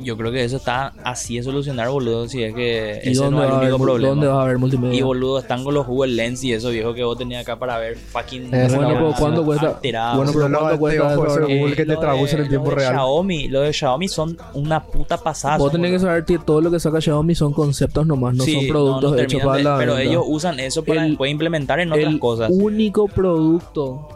[0.00, 3.42] Yo creo que eso está así de solucionar, boludo, si es que ¿Y ese no
[3.42, 4.08] es el haber, único problema.
[4.10, 4.98] dónde vas a ver multimedia?
[4.98, 7.78] Y boludo, están con los Google Lens y eso viejo que vos tenías acá para
[7.78, 9.66] ver fucking Eso bueno, no, pero ¿cuánto no, cuesta?
[9.68, 10.16] alterado.
[10.16, 11.32] Bueno, pero ¿cuánto cuesta ojo, eso?
[11.40, 11.46] ahora?
[11.56, 12.92] Google que te traduce en de- tiempo real.
[12.94, 15.58] Xiaomi, lo de Xiaomi son una puta pasada.
[15.58, 18.54] Vos tenés que saber que todo lo que saca Xiaomi son conceptos nomás, no Sí,
[18.54, 20.10] son productos no, no hechos para de- la Pero venta.
[20.10, 22.50] ellos usan eso para El- después implementar en otras el cosas.
[22.52, 24.08] único producto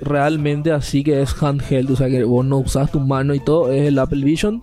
[0.00, 3.70] realmente así que es handheld, o sea que vos no usas tu mano y todo,
[3.72, 4.62] es el Apple Vision,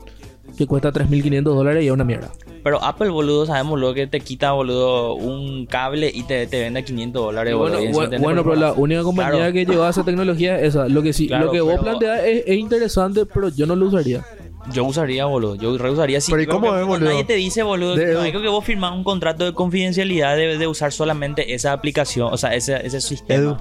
[0.62, 2.32] que cuesta 3.500 dólares y es una mierda.
[2.63, 6.82] Pero Apple, boludo, sabemos lo que te quita, boludo, un cable y te, te vende
[6.82, 7.80] a 500 dólares, boludo.
[7.91, 9.54] bueno, bueno, pero la única compañía Claro.
[9.54, 10.88] que lleva esa tecnología es esa.
[10.88, 13.76] Lo que sí, Claro, lo que vos pero- planteas es, es interesante, pero yo no
[13.76, 14.24] lo usaría.
[14.71, 15.56] Yo usaría, boludo.
[15.56, 17.10] Yo reusaría si Pero ¿y cómo es, boludo?
[17.10, 17.95] Nadie te dice, boludo.
[17.95, 21.74] De- no, creo que vos firmás un contrato de confidencialidad de, de usar solamente esa
[21.74, 23.39] aplicación, o sea, ese, ese sistema.
[23.41, 23.58] Edu.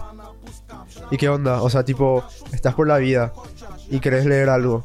[1.11, 1.63] ¿Y qué onda?
[1.63, 3.33] O sea, tipo, estás por la vida
[3.91, 4.85] y querés leer algo.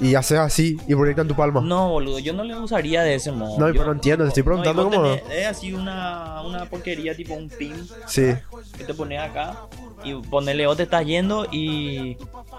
[0.00, 1.60] Y haces así y proyecta en tu palma.
[1.62, 3.58] No, boludo, yo no le usaría de ese modo.
[3.58, 5.06] No, Yo- pero no entiendo, te estoy preguntando no, cómo.
[5.06, 7.74] tenés- Es así una, una porquería tipo un pin
[8.06, 8.34] Sí.
[8.76, 9.56] que te pones acá
[10.04, 12.18] y ponele o te estás yendo y,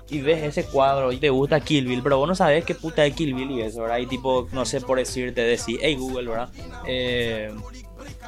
[0.09, 3.05] y ves ese cuadro y te gusta Kill Bill, pero vos no sabes qué puta
[3.05, 3.99] es Kill Bill y eso, ¿verdad?
[3.99, 6.49] Y tipo, no sé por decirte, decir, hey Google, ¿verdad?
[6.87, 7.53] Eh,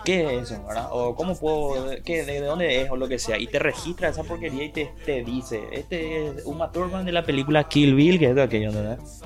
[0.03, 0.87] ¿Qué es eso, verdad?
[0.91, 3.37] O cómo puedo, qué, de, de dónde es o lo que sea.
[3.37, 7.23] Y te registra esa porquería y te, te dice, este es Uma Thurman de la
[7.23, 9.21] película Kill Bill, que es de aquello, ¿entendés?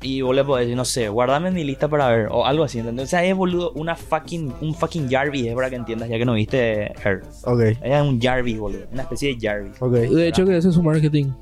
[0.00, 2.62] Y vos le podés decir, no sé, guardame en mi lista para ver, o algo
[2.62, 3.06] así, ¿entendés?
[3.06, 6.24] O sea, es boludo, una fucking, un fucking Jarvis, es para que entiendas, ya que
[6.24, 7.22] no viste Her.
[7.44, 7.60] Ok.
[7.82, 8.86] Es un Jarvis, boludo.
[8.92, 9.82] Una especie de Jarvis.
[9.82, 9.92] Ok.
[9.92, 11.32] De hecho, que ese es su marketing.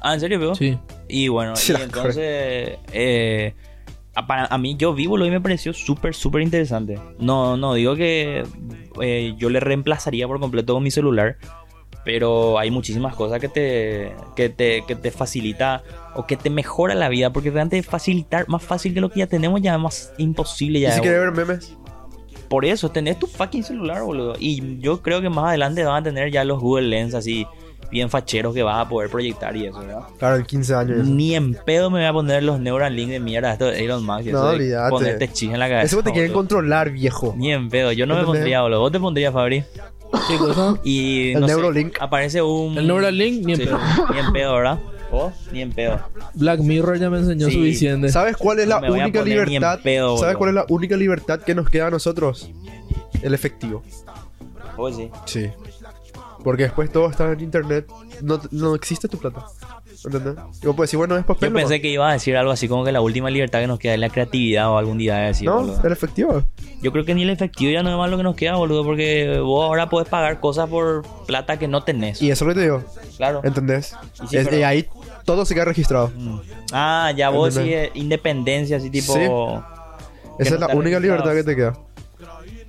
[0.00, 0.54] Ah, ¿en serio, veo?
[0.56, 0.76] Sí.
[1.08, 2.78] Y bueno, Sí, y la entonces...
[2.92, 3.54] Eh,
[4.26, 6.98] para- a mí, yo vi, boludo, y me pareció súper, súper interesante.
[7.18, 8.44] No, no digo que
[9.00, 11.36] eh, yo le reemplazaría por completo con mi celular.
[12.04, 15.82] Pero hay muchísimas cosas que te, que te, que te facilita
[16.14, 17.32] o que te mejora la vida.
[17.32, 20.80] Porque realmente facilitar más fácil que lo que ya tenemos ya es más imposible.
[20.80, 21.74] ¿Y Ya si es, quieres ver memes?
[22.50, 24.34] por eso, tenés tu fucking celular, boludo.
[24.38, 27.46] Y yo creo que más adelante van a tener ya los Google Lens así,
[27.94, 30.00] bien facheros que vas a poder proyectar y eso, ¿verdad?
[30.18, 30.98] Claro, en 15 años.
[30.98, 31.04] eso.
[31.10, 34.26] Ni en pedo me voy a poner los Neuralink de mierda, esto de Elon Musk.
[34.26, 34.90] y No, eso de.
[34.90, 35.86] Ponerte chis en la cabeza.
[35.86, 36.40] Eso te quieren boludo.
[36.40, 37.34] controlar, viejo.
[37.38, 38.80] Ni en pedo, yo no me pondría, boludo.
[38.80, 39.64] ¿Vos te pondrías, Fabri?
[40.28, 40.74] ¿Qué cosa?
[40.82, 41.32] Y.
[41.34, 41.96] El no sé, Neuralink.
[42.00, 42.76] aparece un.
[42.76, 43.78] El Neuralink, ni en Sí, pedo.
[44.12, 44.78] Ni en pedo, ¿verdad?
[45.12, 45.32] ¿Vos?
[45.52, 46.00] Ni en pedo.
[46.34, 47.52] Black Mirror ya me enseñó Sí.
[47.52, 48.08] suficiente.
[48.08, 49.78] ¿Sabes cuál es No la única poner ni en libertad?
[49.84, 50.38] pedo, ¿Sabes boludo.
[50.38, 52.50] cuál es la única libertad que nos queda a nosotros?
[53.22, 53.84] El efectivo.
[54.76, 55.48] Vos sí.
[56.44, 57.86] Porque después todo está en internet.
[58.22, 59.44] No, no existe tu plata.
[60.04, 60.34] ¿Entendés?
[60.62, 61.48] Y vos puedes decir, bueno, es papel.
[61.48, 63.78] Yo pensé que iba a decir algo así como que la última libertad que nos
[63.78, 65.80] queda es la creatividad o algún día decir, No, boludo.
[65.82, 66.42] el efectivo.
[66.82, 68.84] Yo creo que ni el efectivo ya no es más lo que nos queda, boludo,
[68.84, 72.20] porque vos ahora podés pagar cosas por plata que no tenés.
[72.20, 72.84] Y eso es lo que te digo.
[73.16, 73.40] Claro.
[73.44, 73.96] ¿Entendés?
[74.22, 74.86] Y sí, Es- pero- Y ahí
[75.24, 76.12] todo se queda registrado.
[76.14, 76.40] Mm.
[76.72, 79.14] Ah, ya vos sí, eh, independencia, así tipo...
[79.14, 79.20] Sí.
[80.40, 81.78] Esa no es la única libertad que te queda.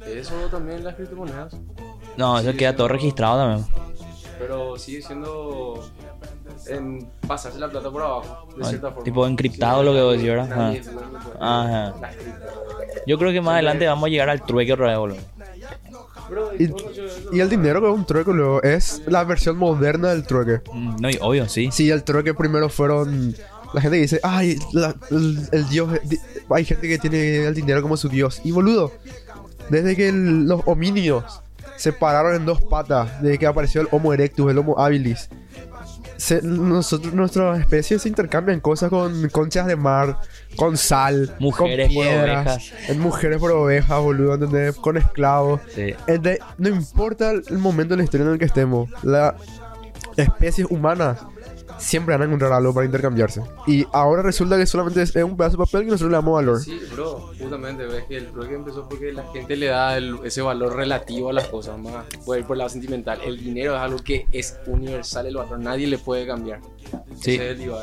[0.08, 1.58] Eso también las criptomonedas.
[2.18, 3.68] No, eso queda todo registrado también.
[4.40, 5.84] Pero sigue siendo
[6.68, 9.04] en pasarse la plata por abajo, de Ah, cierta forma.
[9.04, 10.50] tipo encriptado lo que vos decís, ¿verdad?
[10.56, 10.82] Nadie-
[11.40, 11.94] Ajá.
[13.08, 15.18] Yo creo que más adelante vamos a llegar al trueque otra vez, boludo.
[17.32, 20.62] Y, el dinero que es un trueque luego es la versión moderna del trueque.
[20.74, 21.70] Mm, No, y obvio, sí.
[21.72, 23.36] Sí, el trueque primero fueron.
[23.74, 25.90] La gente que dice, ay, la- el, el dios.
[26.04, 26.18] di-
[26.50, 28.42] Hay gente que tiene el dinero como su dios.
[28.44, 28.92] Y boludo,
[29.70, 31.42] desde que el- los homínidos
[31.78, 35.30] se pararon en dos patas, desde que apareció el Homo erectus, el Homo habilis,
[36.18, 40.20] se- nosotros, nuestras especies se intercambian cosas con conchas de mar,
[40.56, 42.72] con sal, Mujeres con piedras, ovejas.
[42.90, 44.76] en mujeres por ovejas, boludo, ¿entendés?
[44.76, 45.60] Con esclavos.
[45.74, 45.94] Sí.
[46.58, 49.34] No importa el momento en la historia en el que estemos, las
[50.16, 51.18] especies humanas
[51.78, 53.42] siempre van a encontrar algo para intercambiarse.
[53.68, 56.60] Y ahora resulta que solamente es, un pedazo de papel que nosotros le damos valor.
[56.60, 60.42] Sí, bro, justamente ves que el trueque empezó porque la gente le da el- ese
[60.42, 63.20] valor relativo a las cosas, más puede ir por el lado sentimental.
[63.24, 66.62] El dinero es algo que es universal, el valor nadie le puede cambiar.
[67.20, 67.34] Sí.
[67.34, 67.76] Ese es el divide.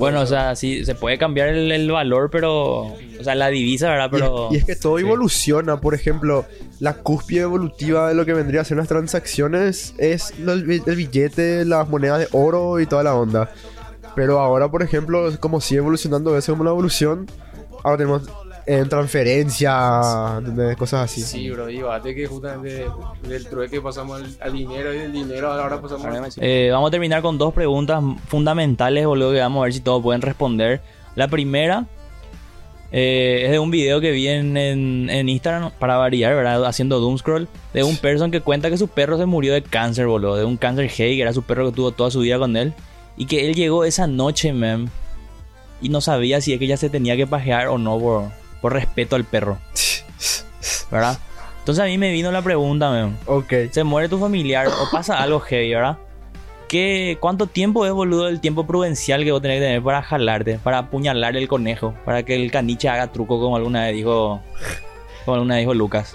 [0.00, 2.86] Bueno, o sea, sí, se puede cambiar el, el valor, pero...
[2.86, 4.08] O sea, la divisa, ¿verdad?
[4.10, 4.48] Y es- Pero...
[4.50, 5.04] Y, es, que todo Sí.
[5.04, 5.78] evoluciona.
[5.80, 6.46] Por ejemplo,
[6.78, 10.96] la cúspide evolutiva de lo que vendría a ser las transacciones es el, bi- el
[10.96, 13.52] billete, las monedas de oro y toda la onda.
[14.16, 17.26] Pero ahora, por ejemplo, es como sigue evolucionando eso como la evolución.
[17.84, 18.22] Ahora tenemos
[18.66, 20.76] en transferencia, ¿entendés?
[20.76, 21.22] cosas así.
[21.22, 22.86] Sí, bro, y bate que justamente
[23.26, 26.30] del trueque pasamos al, al dinero y del dinero ahora pasamos al...
[26.38, 30.02] Eh, vamos a terminar con dos preguntas fundamentales, boludo, que vamos a ver si todos
[30.02, 30.80] pueden responder.
[31.16, 31.86] La primera
[32.92, 36.64] eh, es de un video que vi en, en- en Instagram, para variar, ¿verdad?
[36.64, 40.36] Haciendo doomscroll, de un person que cuenta que su perro se murió de cáncer, boludo,
[40.36, 42.72] de un cáncer heavy, que era su perro que tuvo toda su vida con él,
[43.16, 44.90] y que él llegó esa noche, man,
[45.80, 48.24] y no sabía si es que ya se tenía que pajear o no por,
[48.60, 49.58] por respeto al perro,
[50.90, 51.18] ¿verdad?
[51.60, 53.52] Entonces a mí me vino la pregunta, man Ok.
[53.70, 55.98] se muere tu familiar o pasa algo heavy, ¿verdad?
[56.68, 60.58] ¿Qué, ¿Cuánto tiempo es, boludo, el tiempo prudencial que vos tenés que tener para jalarte,
[60.58, 64.40] para apuñalar el conejo, para que el caniche haga truco como alguna vez dijo,
[65.24, 66.14] como vez dijo Lucas?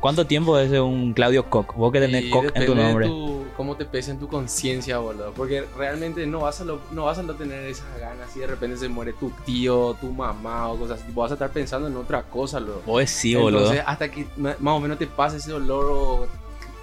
[0.00, 1.74] ¿Cuánto tiempo es un Claudio Koch?
[1.74, 3.06] Vos que tenés Y Koch en tu de nombre.
[3.06, 5.32] tu- cómo te pesa en tu conciencia, boludo.
[5.34, 8.46] Porque realmente no vas, a lo- no vas a lo tener esas ganas y de
[8.46, 11.12] repente se muere tu tío, tu mamá o cosas así.
[11.14, 12.82] Vas a estar pensando en otra cosa, luego.
[12.86, 13.60] Vos sí, boludo.
[13.60, 16.26] Entonces, hasta que más o menos te pase ese dolor o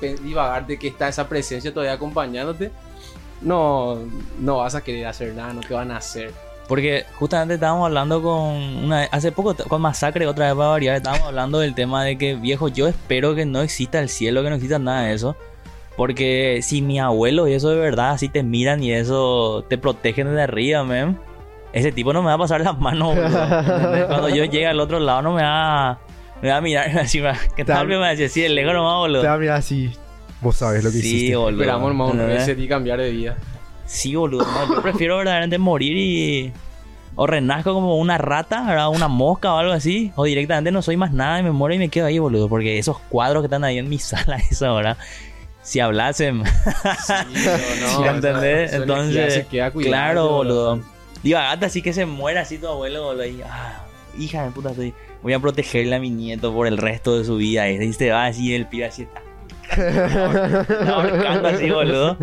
[0.02, 2.72] divagar de que está esa presencia todavía acompañándote,
[3.42, 4.00] no,
[4.40, 6.34] no vas a querer hacer nada, no te van a hacer.
[6.68, 8.54] Porque justamente estábamos hablando con
[8.86, 12.36] una hace poco con Masacre, otra vez para variar, estábamos hablando del tema de que
[12.36, 15.36] viejo, yo espero que no exista el cielo, que no exista nada de eso.
[15.98, 20.28] Porque si mi abuelo y eso de verdad así te miran y eso te protegen
[20.28, 21.20] desde arriba, man.
[21.74, 23.26] Ese tipo no me va a pasar las manos, boludo.
[23.60, 24.06] ¿entendés?
[24.08, 26.00] Cuando yo llegue al otro lado no me va,
[26.42, 27.88] me va a mirar así, me va- ¿qué tal?
[27.88, 29.24] Me va a decir, sí, el ego nomás, Te boludo.
[29.24, 29.92] va a mirar así.
[30.42, 31.36] Vos sabes lo que Sí, hiciste.
[31.36, 31.62] boludo.
[31.62, 33.38] Esperamos, hermano, ese y cambiar de vida.
[33.86, 34.46] Sí, boludo.
[34.46, 36.52] no, yo prefiero verdaderamente morir y.
[37.16, 38.90] O renazco como una rata, ¿verdad?
[38.90, 40.12] Una mosca o algo así.
[40.16, 42.50] O directamente no soy más nada y me muero y me quedo ahí, boludo.
[42.50, 44.98] Porque esos cuadros que están ahí en mi sala, esa hora.
[45.62, 46.40] Si hablasen.
[46.40, 46.46] no,
[48.06, 48.74] ¿Entendés?
[48.74, 50.80] esa- esa energía Entonces, se queda cuidando, claro, boludo.
[51.22, 53.26] Digo, gata así que se muera así tu abuelo, boludo.
[53.26, 53.86] Y, ah,
[54.18, 54.94] hija de puta, estoy.
[55.22, 57.70] Voy a protegerle a mi nieto por el resto de su vida.
[57.70, 59.22] Y se va así, el pibe así está.
[59.78, 62.18] Está ahorcando así, boludo.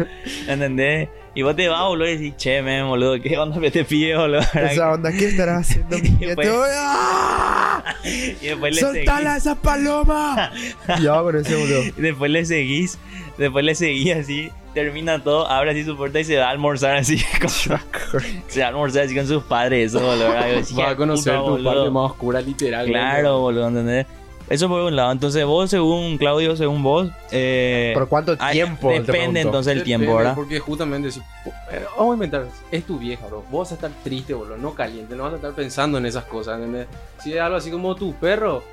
[0.47, 1.09] ¿Entendés?
[1.35, 4.17] Y vos te vas, boludo, y decís, che, men, boludo, ¿qué onda que te pide,
[4.17, 4.41] boludo?
[4.55, 6.63] Esa onda, ¿qué estarás haciendo Y después- nieto?
[6.67, 7.95] ¡Ah!
[8.05, 9.37] Y después le ¡Soltala seguís.
[9.47, 10.51] esa paloma!
[10.99, 11.83] y ya con ese boludo.
[11.97, 12.99] y Después le seguís.
[13.39, 14.51] Después le seguís así.
[14.75, 17.21] Termina todo, abre así su puerta y se va a almorzar así.
[17.41, 20.29] con- se va a almorzar así con sus padres, eso, boludo.
[20.33, 21.75] Vas a conocer puta, tu boludo.
[21.75, 22.87] parte más oscura, literal.
[22.87, 24.07] Claro, boludo, ¿entendés?
[24.51, 25.13] Eso por un lado.
[25.13, 27.09] Entonces vos, según Claudio, según vos...
[27.31, 28.91] Eh, ¿Por cuánto tiempo?
[28.91, 30.35] Depende entonces el tiempo, ¿verdad?
[30.35, 33.45] Porque justamente, si, eh, vamos a inventar, es tu vieja, bro.
[33.49, 36.25] Vos vas a estar triste, boludo, no caliente, no vas a estar pensando en esas
[36.25, 36.89] cosas, ¿entendés?
[37.23, 38.65] Si es algo así como tu perro,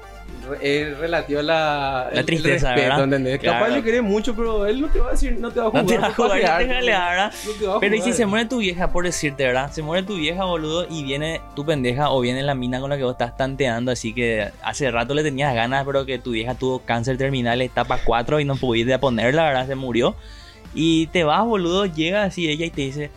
[0.62, 3.04] es relativo a la, tristeza, el respeto, ¿verdad?
[3.04, 3.40] ¿entendés?
[3.40, 3.60] Claro.
[3.60, 5.70] Capaz le querés mucho, pero él no te va a decir, no te va a
[5.70, 5.84] jugar.
[5.84, 9.06] No te va a jugar, no te Pero y si se muere tu vieja, por
[9.06, 9.72] decirte, ¿verdad?
[9.72, 12.98] Se muere tu vieja, boludo, y viene tu pendeja o viene la mina con la
[12.98, 16.56] que vos estás tanteando, así que hace rato le tenías ganas, pero que tu vieja
[16.56, 19.68] tuvo cáncer terminal etapa 4 y no pudiste ponerla, ¿verdad?
[19.68, 20.16] Se murió.
[20.74, 23.12] Y te vas, boludo, llega así ella y te dice,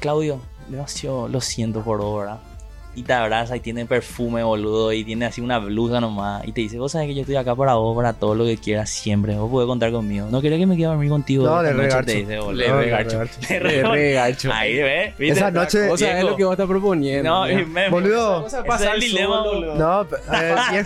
[0.00, 2.49] Claudio, demasiado, lo siento por vos, ¿verdad?
[2.92, 6.44] Y te abraza y tiene perfume, boludo, y tiene así una blusa nomás.
[6.46, 8.56] Y te dice, vos sabés que yo estoy acá para vos, para todo lo que
[8.56, 9.36] quieras, siempre.
[9.36, 10.26] Vos podés contar conmigo.
[10.28, 11.44] No querés que me quede a dormir contigo.
[11.46, 12.06] No, esta le noche", regarcho.
[12.06, 12.52] te dice.
[12.52, 13.22] Le No, regarcho.
[13.22, 13.92] Le Le regarcho.
[13.92, 14.50] regacho.
[14.54, 15.16] Ahí, ¿ves?
[15.18, 15.38] ¿Viste?
[15.38, 17.30] Esa noche- O sea, es lo que vos estás proponiendo.
[17.30, 18.32] No, y me- Boludo.
[18.32, 19.74] Vamos a Ese pasar es el dilema, boludo.
[19.76, 20.84] No, eh,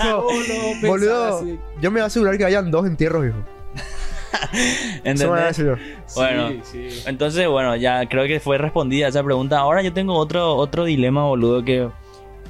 [0.87, 1.40] Boludo,
[1.81, 3.38] yo me voy a asegurar que hayan dos entierros, viejo.
[5.05, 5.61] ¿Entendés?
[6.14, 6.49] Bueno.
[6.64, 7.03] Sí, sí.
[7.07, 9.59] Entonces, bueno, ya creo que fue respondida esa pregunta.
[9.59, 11.88] Ahora yo tengo otro, otro dilema, boludo, que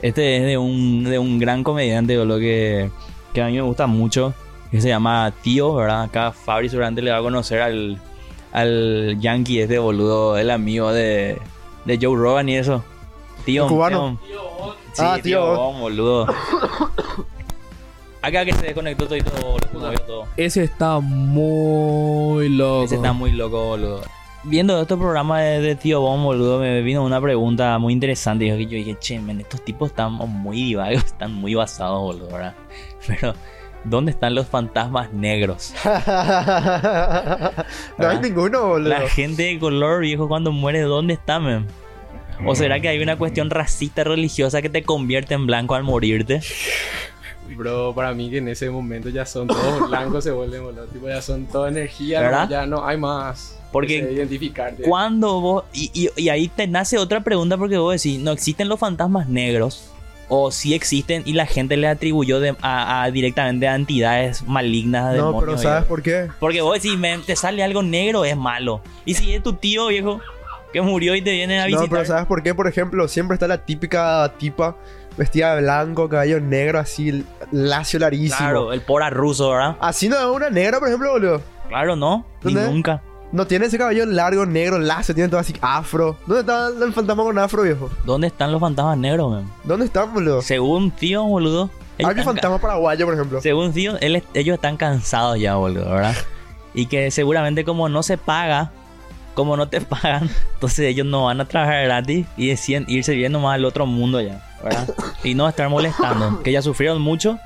[0.03, 2.91] este es de un, de un gran comediante, boludo, que,
[3.33, 4.35] que a mí me gusta mucho,
[4.71, 6.03] que se llama Tío, ¿verdad?
[6.03, 7.99] Acá Fabri seguramente le va a conocer al,
[8.53, 11.39] al Yankee este, boludo, el amigo de,
[11.85, 12.85] de Joe Rogan y eso.
[13.45, 14.19] Tío, ¿El cubano?
[14.27, 14.41] Tío.
[14.95, 15.57] Sí, Ah, tío, Tío.
[15.57, 16.27] Bon, boludo.
[18.25, 20.27] Acá que se desconectó todo y todo, boludo, movió todo.
[20.39, 22.85] Ese está muy loco.
[22.85, 24.01] Ese está muy loco, boludo.
[24.45, 28.47] Viendo estos programas de, de Tío Bon, boludo, me vino una pregunta muy interesante.
[28.47, 32.55] Yo, yo dije, che, men, estos tipos están muy divagos, están muy basados, boludo, ¿verdad?
[33.07, 33.35] Pero,
[33.85, 35.75] ¿dónde están los fantasmas negros?
[35.85, 35.91] no
[38.09, 38.89] hay ninguno, boludo.
[38.89, 41.67] La gente de color, viejo, cuando muere, ¿dónde está, men?
[42.47, 46.41] ¿O será que hay una cuestión racista religiosa que te convierte en blanco al morirte?
[47.57, 50.85] Bro, para mí que en ese momento ya son todos blancos, se vuelven, boludo.
[50.87, 53.59] Tipo, ya son toda energía, ya no hay más.
[53.71, 54.83] Porque identificarte.
[54.85, 55.65] Cuando vos.
[55.73, 59.29] Y, y- y ahí te nace otra pregunta porque vos decís, ¿no existen los fantasmas
[59.29, 59.91] negros?
[60.29, 65.13] O sí existen y la gente le atribuyó de- a, a directamente a entidades malignas
[65.13, 66.29] de No, pero ¿sabes por qué?
[66.41, 68.81] Porque vos decís, "Men, te sale algo negro, es malo.
[69.05, 70.21] Y si es tu tío viejo
[70.73, 71.85] que murió y te viene a visitar.
[71.85, 72.55] No, pero ¿sabes por qué?
[72.55, 74.77] Por ejemplo, siempre está la típica tipa
[75.17, 78.39] vestida de blanco, cabello negro, así, lacio larguísimo.
[78.39, 79.77] Claro, el pora ruso, ¿verdad?
[79.81, 81.43] Así no es una negra, por ejemplo, boludo.
[81.69, 82.71] Claro, no, ni ¿Dónde?
[82.71, 83.03] nunca.
[83.33, 86.17] No tiene ese cabello largo, negro, lacio, tiene todo así afro.
[86.27, 87.91] ¿Dónde está el fantasma con afro, viejo?
[88.05, 89.51] ¿Dónde están los fantasmas negros, men?
[89.65, 90.41] ¿Dónde están, boludo?
[90.43, 91.69] Según tío, boludo.
[91.99, 93.41] Hay un fantasma paraguayo, por ejemplo.
[93.41, 96.15] Según tío, él- ellos están cansados ya, boludo, ¿verdad?
[96.75, 98.71] Y que seguramente como no se paga,
[99.35, 103.33] como no te pagan, entonces ellos no van a trabajar gratis y deciden irse bien
[103.33, 104.89] nomás al otro mundo ya, ¿verdad?
[105.23, 107.39] Y no estar molestando, que ya sufrieron mucho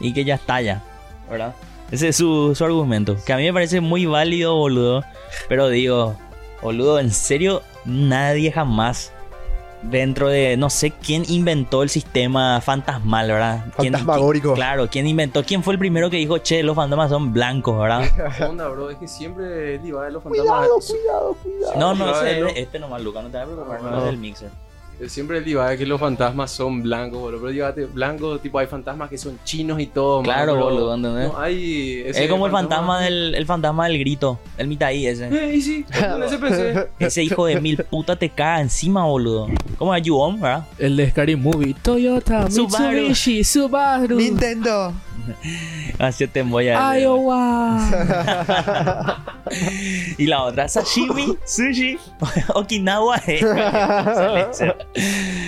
[0.00, 0.82] y que ya está ya,
[1.30, 1.54] ¿verdad?
[1.90, 5.04] Ese es su, su argumento, que a mí me parece muy válido, boludo,
[5.48, 6.16] pero digo,
[6.62, 9.12] boludo, en serio, nadie jamás
[9.82, 13.64] dentro de, no sé quién inventó el sistema fantasmal, ¿verdad?
[13.76, 14.54] ¿Quién- Fantasmagórico.
[14.54, 15.42] Claro, ¿quién inventó?
[15.44, 18.04] ¿Quién fue el primero que dijo, che, los fantasmas son blancos, ¿verdad?
[18.48, 18.90] onda, bro?
[18.90, 20.68] Es que siempre diva de los fantasmas.
[20.80, 21.74] cuidado, cuidado.
[21.78, 22.46] No, no, ese ¿no?
[22.46, 24.02] es este nomás, Luca, no te vas a preocupar, no, No.
[24.04, 24.50] es el mixer.
[25.06, 27.40] Siempre el diva de que los fantasmas son blancos, bro.
[27.40, 30.22] Pero llévate blanco, tipo, hay fantasmas que son chinos y todo.
[30.22, 31.32] Claro, mano, boludo, ¿entendés?
[31.32, 32.02] No hay.
[32.06, 35.26] ese Es como el fantasma del, el fantasma del grito, el mitaí ese.
[35.26, 35.84] Eh, y sí,
[36.24, 36.88] ese pensé.
[36.98, 39.48] Ese hijo de mil puta te caga encima, boludo.
[39.76, 40.66] ¿Cómo es Yuon, verdad?
[40.78, 41.74] El de Scary Movie.
[41.82, 42.92] Toyota, Subaru.
[42.92, 44.16] Mitsubishi, Subaru.
[44.16, 44.92] Nintendo.
[45.98, 47.78] Así te voy a Iowa.
[50.18, 51.98] Y la otra, sashimi, sushi,
[52.54, 53.16] Okinawa.
[53.26, 53.40] eh.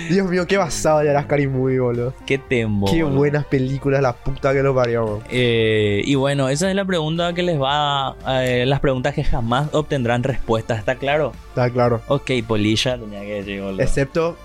[0.09, 2.13] Dios mío, qué basado ya las Movie, boludo.
[2.25, 2.87] Qué tembo.
[2.87, 3.17] Qué boludo.
[3.19, 5.21] buenas películas, la puta que lo parió.
[5.29, 8.15] Eh, y bueno, esa es la pregunta que les va.
[8.43, 11.33] eh, las preguntas que jamás obtendrán respuesta, ¿está claro?
[11.49, 12.01] Está claro.
[12.07, 13.81] Ok, Polilla tenía que decir, boludo.
[13.81, 14.35] Excepto,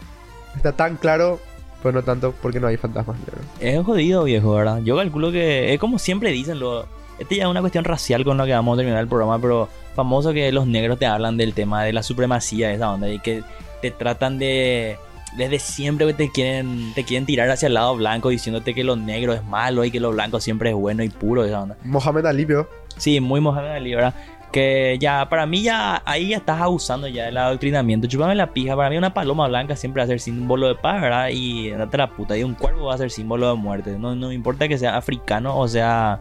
[0.56, 1.40] está tan claro,
[1.82, 3.16] pero no tanto porque no hay fantasmas.
[3.18, 3.40] negros.
[3.60, 4.80] Es jodido, viejo, ¿verdad?
[4.82, 6.86] Yo calculo que es como siempre dicen, lo,
[7.20, 9.68] este ya es una cuestión racial con la que vamos a terminar el programa, pero
[9.94, 13.18] famoso que los negros te hablan del tema de la supremacía de esa onda y
[13.18, 13.42] que
[13.82, 14.98] te tratan de
[15.36, 18.96] desde siempre que te quieren te quieren tirar hacia el lado blanco diciéndote que lo
[18.96, 21.76] negro es malo y que lo blanco siempre es bueno y puro esa onda.
[21.84, 22.68] Mohamed Ali, vio.
[22.96, 24.14] Sí, muy Mohamed Ali, ¿verdad?
[24.50, 28.08] Que ya, para mí ya, ahí ya estás abusando ya del adoctrinamiento.
[28.08, 31.00] Chupame la pija, para mí una paloma blanca siempre va a ser símbolo de paz,
[31.00, 31.28] ¿verdad?
[31.32, 33.96] Y date la puta, y un cuervo va a ser símbolo de muerte.
[33.96, 36.20] No, no importa que sea africano o sea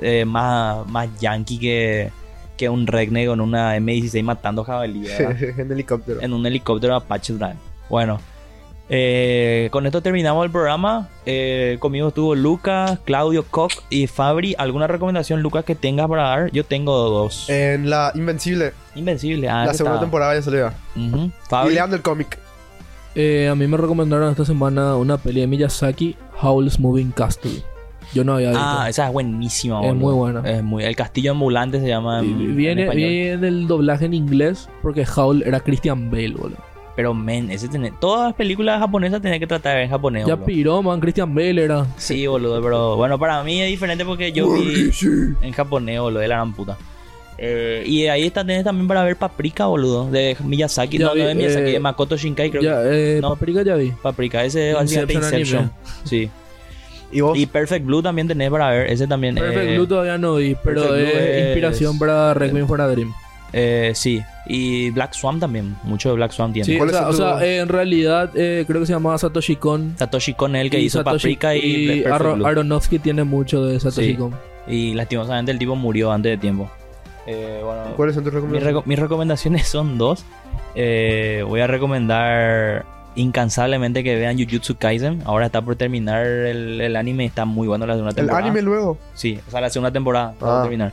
[0.00, 2.10] eh, más, más yankee que,
[2.56, 5.36] que un redneck con una M16 matando jabalí, ¿verdad?
[5.58, 6.20] en helicóptero.
[6.20, 7.56] en un helicóptero Apache Drive.
[7.88, 8.20] Bueno,
[8.90, 11.08] eh, con esto terminamos el programa.
[11.26, 14.54] Eh, conmigo estuvo Lucas, Claudio, Koch y Fabri.
[14.58, 16.50] ¿Alguna recomendación, Lucas, que tengas para dar?
[16.52, 17.48] Yo tengo dos.
[17.50, 19.48] En la Invencible, Invencible.
[19.48, 20.04] Ah, la segunda está.
[20.06, 20.72] temporada ya salió.
[21.48, 21.74] Fabri.
[21.74, 22.38] leando el cómic.
[23.14, 27.62] Eh, a mí me recomendaron esta semana una peli de Miyazaki, Howl's Moving Castle.
[28.14, 28.64] Yo no había visto.
[28.64, 29.80] Ah, esa es buenísima.
[29.80, 29.94] Es boludo.
[30.06, 30.50] muy buena.
[30.50, 32.20] Es muy, el castillo ambulante se llama.
[32.20, 33.08] en- Y- en viene, español.
[33.10, 36.56] viene el doblaje en inglés porque Howl era Christian Bale, boludo.
[36.96, 40.26] Pero, men, ese tiene, todas las películas japonesas tienen que tratar en japonés.
[40.26, 40.46] Ya boludo.
[40.46, 41.86] piró, man, Christian Bale era.
[41.96, 44.90] Sí, boludo, pero bueno, para mí es diferente porque yo vi
[45.42, 46.76] en japonés, boludo, de la gran puta.
[47.40, 50.98] Eh, y ahí está tenés también para ver Paprika, boludo, de Miyazaki.
[50.98, 53.18] Ya no, vi, no de Miyazaki, eh, de Makoto Shinkai, creo Ya, que.
[53.18, 53.28] eh, No.
[53.30, 53.92] Paprika ya vi.
[54.02, 55.72] Paprika, ese es Inception Inception.
[56.02, 56.28] Sí.
[57.10, 59.34] Y vos, Y Perfect Blue también tenés para ver, ese también.
[59.34, 62.80] Perfect eh, Blue todavía no vi, pero Perfect Blue es es- inspiración para Requiem for
[62.80, 63.12] a Dream.
[63.52, 64.22] eh, sí.
[64.46, 66.66] Y Black Swan también, mucho de Black Swan tiene.
[66.66, 68.92] Sí, ¿Cuál o es sea, tu- o sea, eh, en realidad eh, creo que se
[68.92, 69.94] llamaba Satoshi Kon.
[69.98, 71.60] Satoshi Kon es el que Y hizo Satoshi- Paprika y,
[72.00, 72.46] y Aro-.
[72.46, 74.14] Aronofsky tiene mucho de Satoshi Sí.
[74.16, 74.34] Kon.
[74.66, 76.70] Y lastimosamente el tipo murió antes de tiempo.
[77.26, 78.74] Eh, bueno, ¿cuáles son tus Mis, recomendaciones?
[78.84, 80.24] reco- mis recomendaciones son dos.
[80.74, 82.84] Eh, voy a recomendar
[83.18, 85.22] incansablemente que vean Jujutsu Kaisen.
[85.24, 87.24] Ahora está por terminar el, el anime.
[87.24, 88.44] Está muy bueno la segunda el temporada.
[88.44, 88.98] anime luego.
[89.14, 90.62] Sí, o sea, la segunda temporada está por Ah.
[90.62, 90.92] terminar.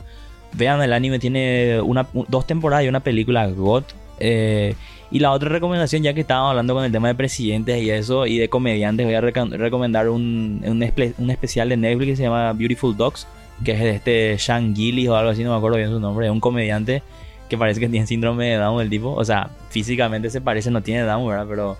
[0.52, 1.18] Vean el anime.
[1.18, 3.84] Tiene una, un- dos temporadas y una película GOT.
[4.18, 4.74] Eh,
[5.10, 8.26] y la otra recomendación, ya que estábamos hablando con el tema de presidentes y eso,
[8.26, 12.22] y de comediantes, voy a recomendar un, un, espe- un especial de Netflix que se
[12.24, 13.26] llama Beautiful Dogs,
[13.64, 16.26] que es de este Sean Gillis o algo así, no me acuerdo bien su nombre,
[16.26, 17.02] es un comediante
[17.48, 20.82] que parece que tiene síndrome de Down el tipo, o sea, físicamente se parece, no
[20.82, 21.46] tiene Down, ¿verdad?
[21.48, 21.76] Pero...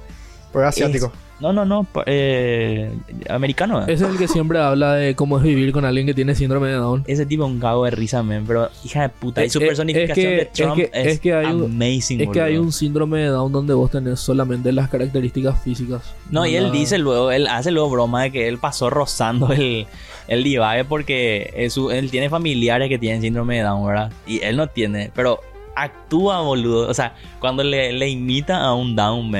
[0.62, 1.12] Es asiático.
[1.38, 2.90] No, no, no, eh,
[3.29, 3.81] americano.
[3.83, 3.92] ¿eh?
[3.92, 6.69] Ese es el que siempre habla de cómo es vivir con alguien que tiene síndrome
[6.69, 7.05] de Down.
[7.07, 9.42] Ese tipo es un cago de risa, men, pero hija de puta.
[9.42, 11.47] Y Es- su es- personificación es que- de es Trump que- es, es que hay
[11.53, 15.61] un- amazing, Es que hay un síndrome de Down donde vos tenés solamente las características
[15.62, 16.03] físicas.
[16.31, 19.87] No, y él dice luego, él hace luego broma de que él pasó rozando el,
[20.29, 24.11] el divague porque es su- él tiene familiares que tienen síndrome de Down, ¿verdad?
[24.27, 25.40] Y él no tiene, pero
[25.75, 26.88] actúa, boludo.
[26.88, 29.31] O sea, cuando le, le imita a un Down,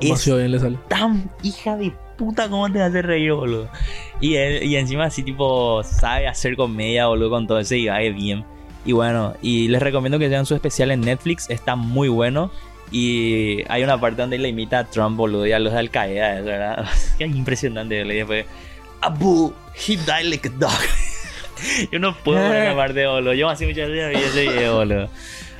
[0.00, 0.78] men, es Demasiado bien le sale.
[0.88, 3.68] tan hija de puta como te hace reír, boludo.
[4.20, 8.44] Y él, y encima así tipo sabe hacer comedia, boludo, con todo ese divague bien.
[8.84, 12.50] Y bueno, y les recomiendo que vean su especial en Netflix, está muy bueno.
[12.90, 15.90] Y hay una parte donde le imita a Trump, boludo, y a los de Al
[15.90, 16.86] Qaeda, ¿verdad?
[17.18, 18.46] Qué impresionante, le después.
[19.00, 20.70] Abu, he died like a dog.
[21.90, 23.32] Yo no puedo ver esa parte, boludo.
[23.32, 25.08] Yo así muchas veces vi ese video, boludo.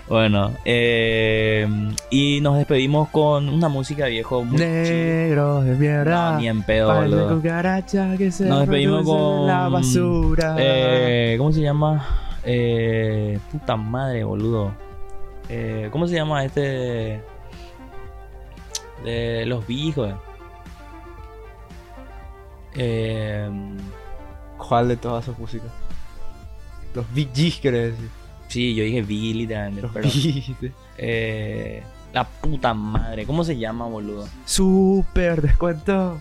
[0.08, 1.66] Bueno, eh,
[2.10, 4.58] y nos despedimos con una música viejo muy.
[4.58, 6.32] Negro de mierda.
[6.32, 7.36] No, ni en pedo, boludo.
[7.36, 10.56] cucaracha que se Nos despedimos con la basura.
[10.58, 12.06] Eh, ¿Cómo se llama?
[12.44, 14.74] Eh, puta madre, boludo.
[15.48, 17.22] Eh, ¿Cómo se llama este?
[19.04, 20.12] De los viejos.
[22.74, 23.48] Eh,
[24.58, 25.70] ¿Cuál de todas sus músicas?
[26.94, 28.23] Los Big G's, querés decir.
[28.54, 29.82] Sí, yo dije Biggie literalmente.
[29.82, 30.08] Los Pero,
[30.98, 33.26] eh, la puta madre.
[33.26, 34.28] ¿Cómo se llama, boludo?
[34.44, 36.20] Super descuento.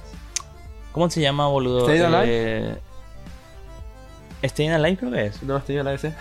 [0.92, 1.82] ¿Cómo se llama, boludo?
[1.82, 2.78] Staying Eh,
[4.44, 5.44] Staying Alive creo que es.
[5.44, 6.14] No, estoy en la S.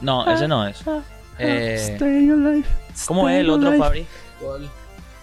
[0.00, 0.82] No, ese no es.
[1.38, 2.64] Eh, Stay alive.
[3.06, 3.84] ¿Cómo es el otro, alive.
[3.84, 4.06] Fabri?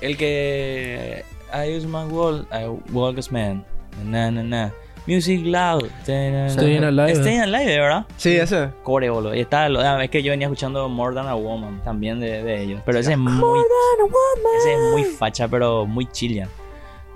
[0.01, 1.25] El que.
[1.53, 3.65] I use my wall, I walk as man.
[4.05, 4.73] Na, na, na.
[5.07, 5.85] Music loud.
[6.03, 7.15] Staying Alive.
[7.15, 8.05] Staying Alive, ¿verdad?
[8.17, 8.69] Sí, ese.
[8.83, 9.33] Core, boludo.
[9.33, 12.43] Y está, lo- ah, es que yo venía escuchando More Than a Woman también de,
[12.43, 12.81] de ellos.
[12.85, 13.59] Pero ese es muy.
[14.59, 16.49] Ese es muy facha, pero muy chillian.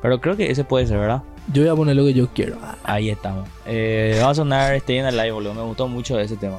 [0.02, 1.22] Pero creo que ese puede ser, ¿verdad?
[1.52, 2.58] Yo voy a poner lo que yo quiero.
[2.84, 3.48] Ahí estamos.
[3.66, 5.54] Eh, vamos a sonar Stay in the Live, boludo.
[5.54, 6.58] Me gustó mucho ese tema.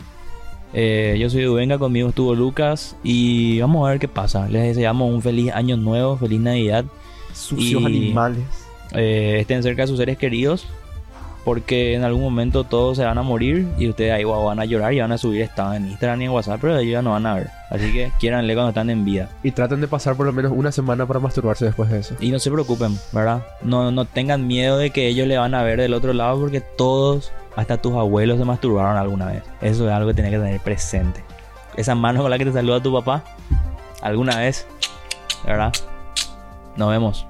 [0.74, 2.95] Eh, yo soy Duvenga, conmigo estuvo Lucas.
[3.03, 4.49] Y vamos a ver qué pasa.
[4.49, 6.85] Les deseamos un feliz año nuevo, feliz Navidad.
[7.33, 8.45] Sucios Y- animales.
[8.95, 10.66] Eh, estén cerca de sus seres queridos.
[11.45, 13.66] Porque en algún momento todos se van a morir.
[13.78, 16.30] Y ustedes ahí van a llorar y van a subir estados en Instagram y en
[16.30, 16.61] WhatsApp.
[16.61, 17.51] Pero ellos ya no van a ver.
[17.70, 19.28] Así que quiéranle cuando están en vida.
[19.43, 22.14] Y traten de pasar por lo menos una semana para masturbarse después de eso.
[22.20, 23.43] Y no se preocupen, ¿verdad?
[23.62, 26.61] No, no tengan miedo de que ellos le van a ver del otro lado porque
[26.61, 29.43] todos, hasta tus abuelos, se masturbaron alguna vez.
[29.61, 31.24] Eso es algo que tienes que tener presente.
[31.76, 33.24] Esa mano con la que te saluda tu papá,
[34.03, 34.66] alguna vez,
[35.47, 35.72] ¿verdad?
[36.76, 37.26] Nos vemos.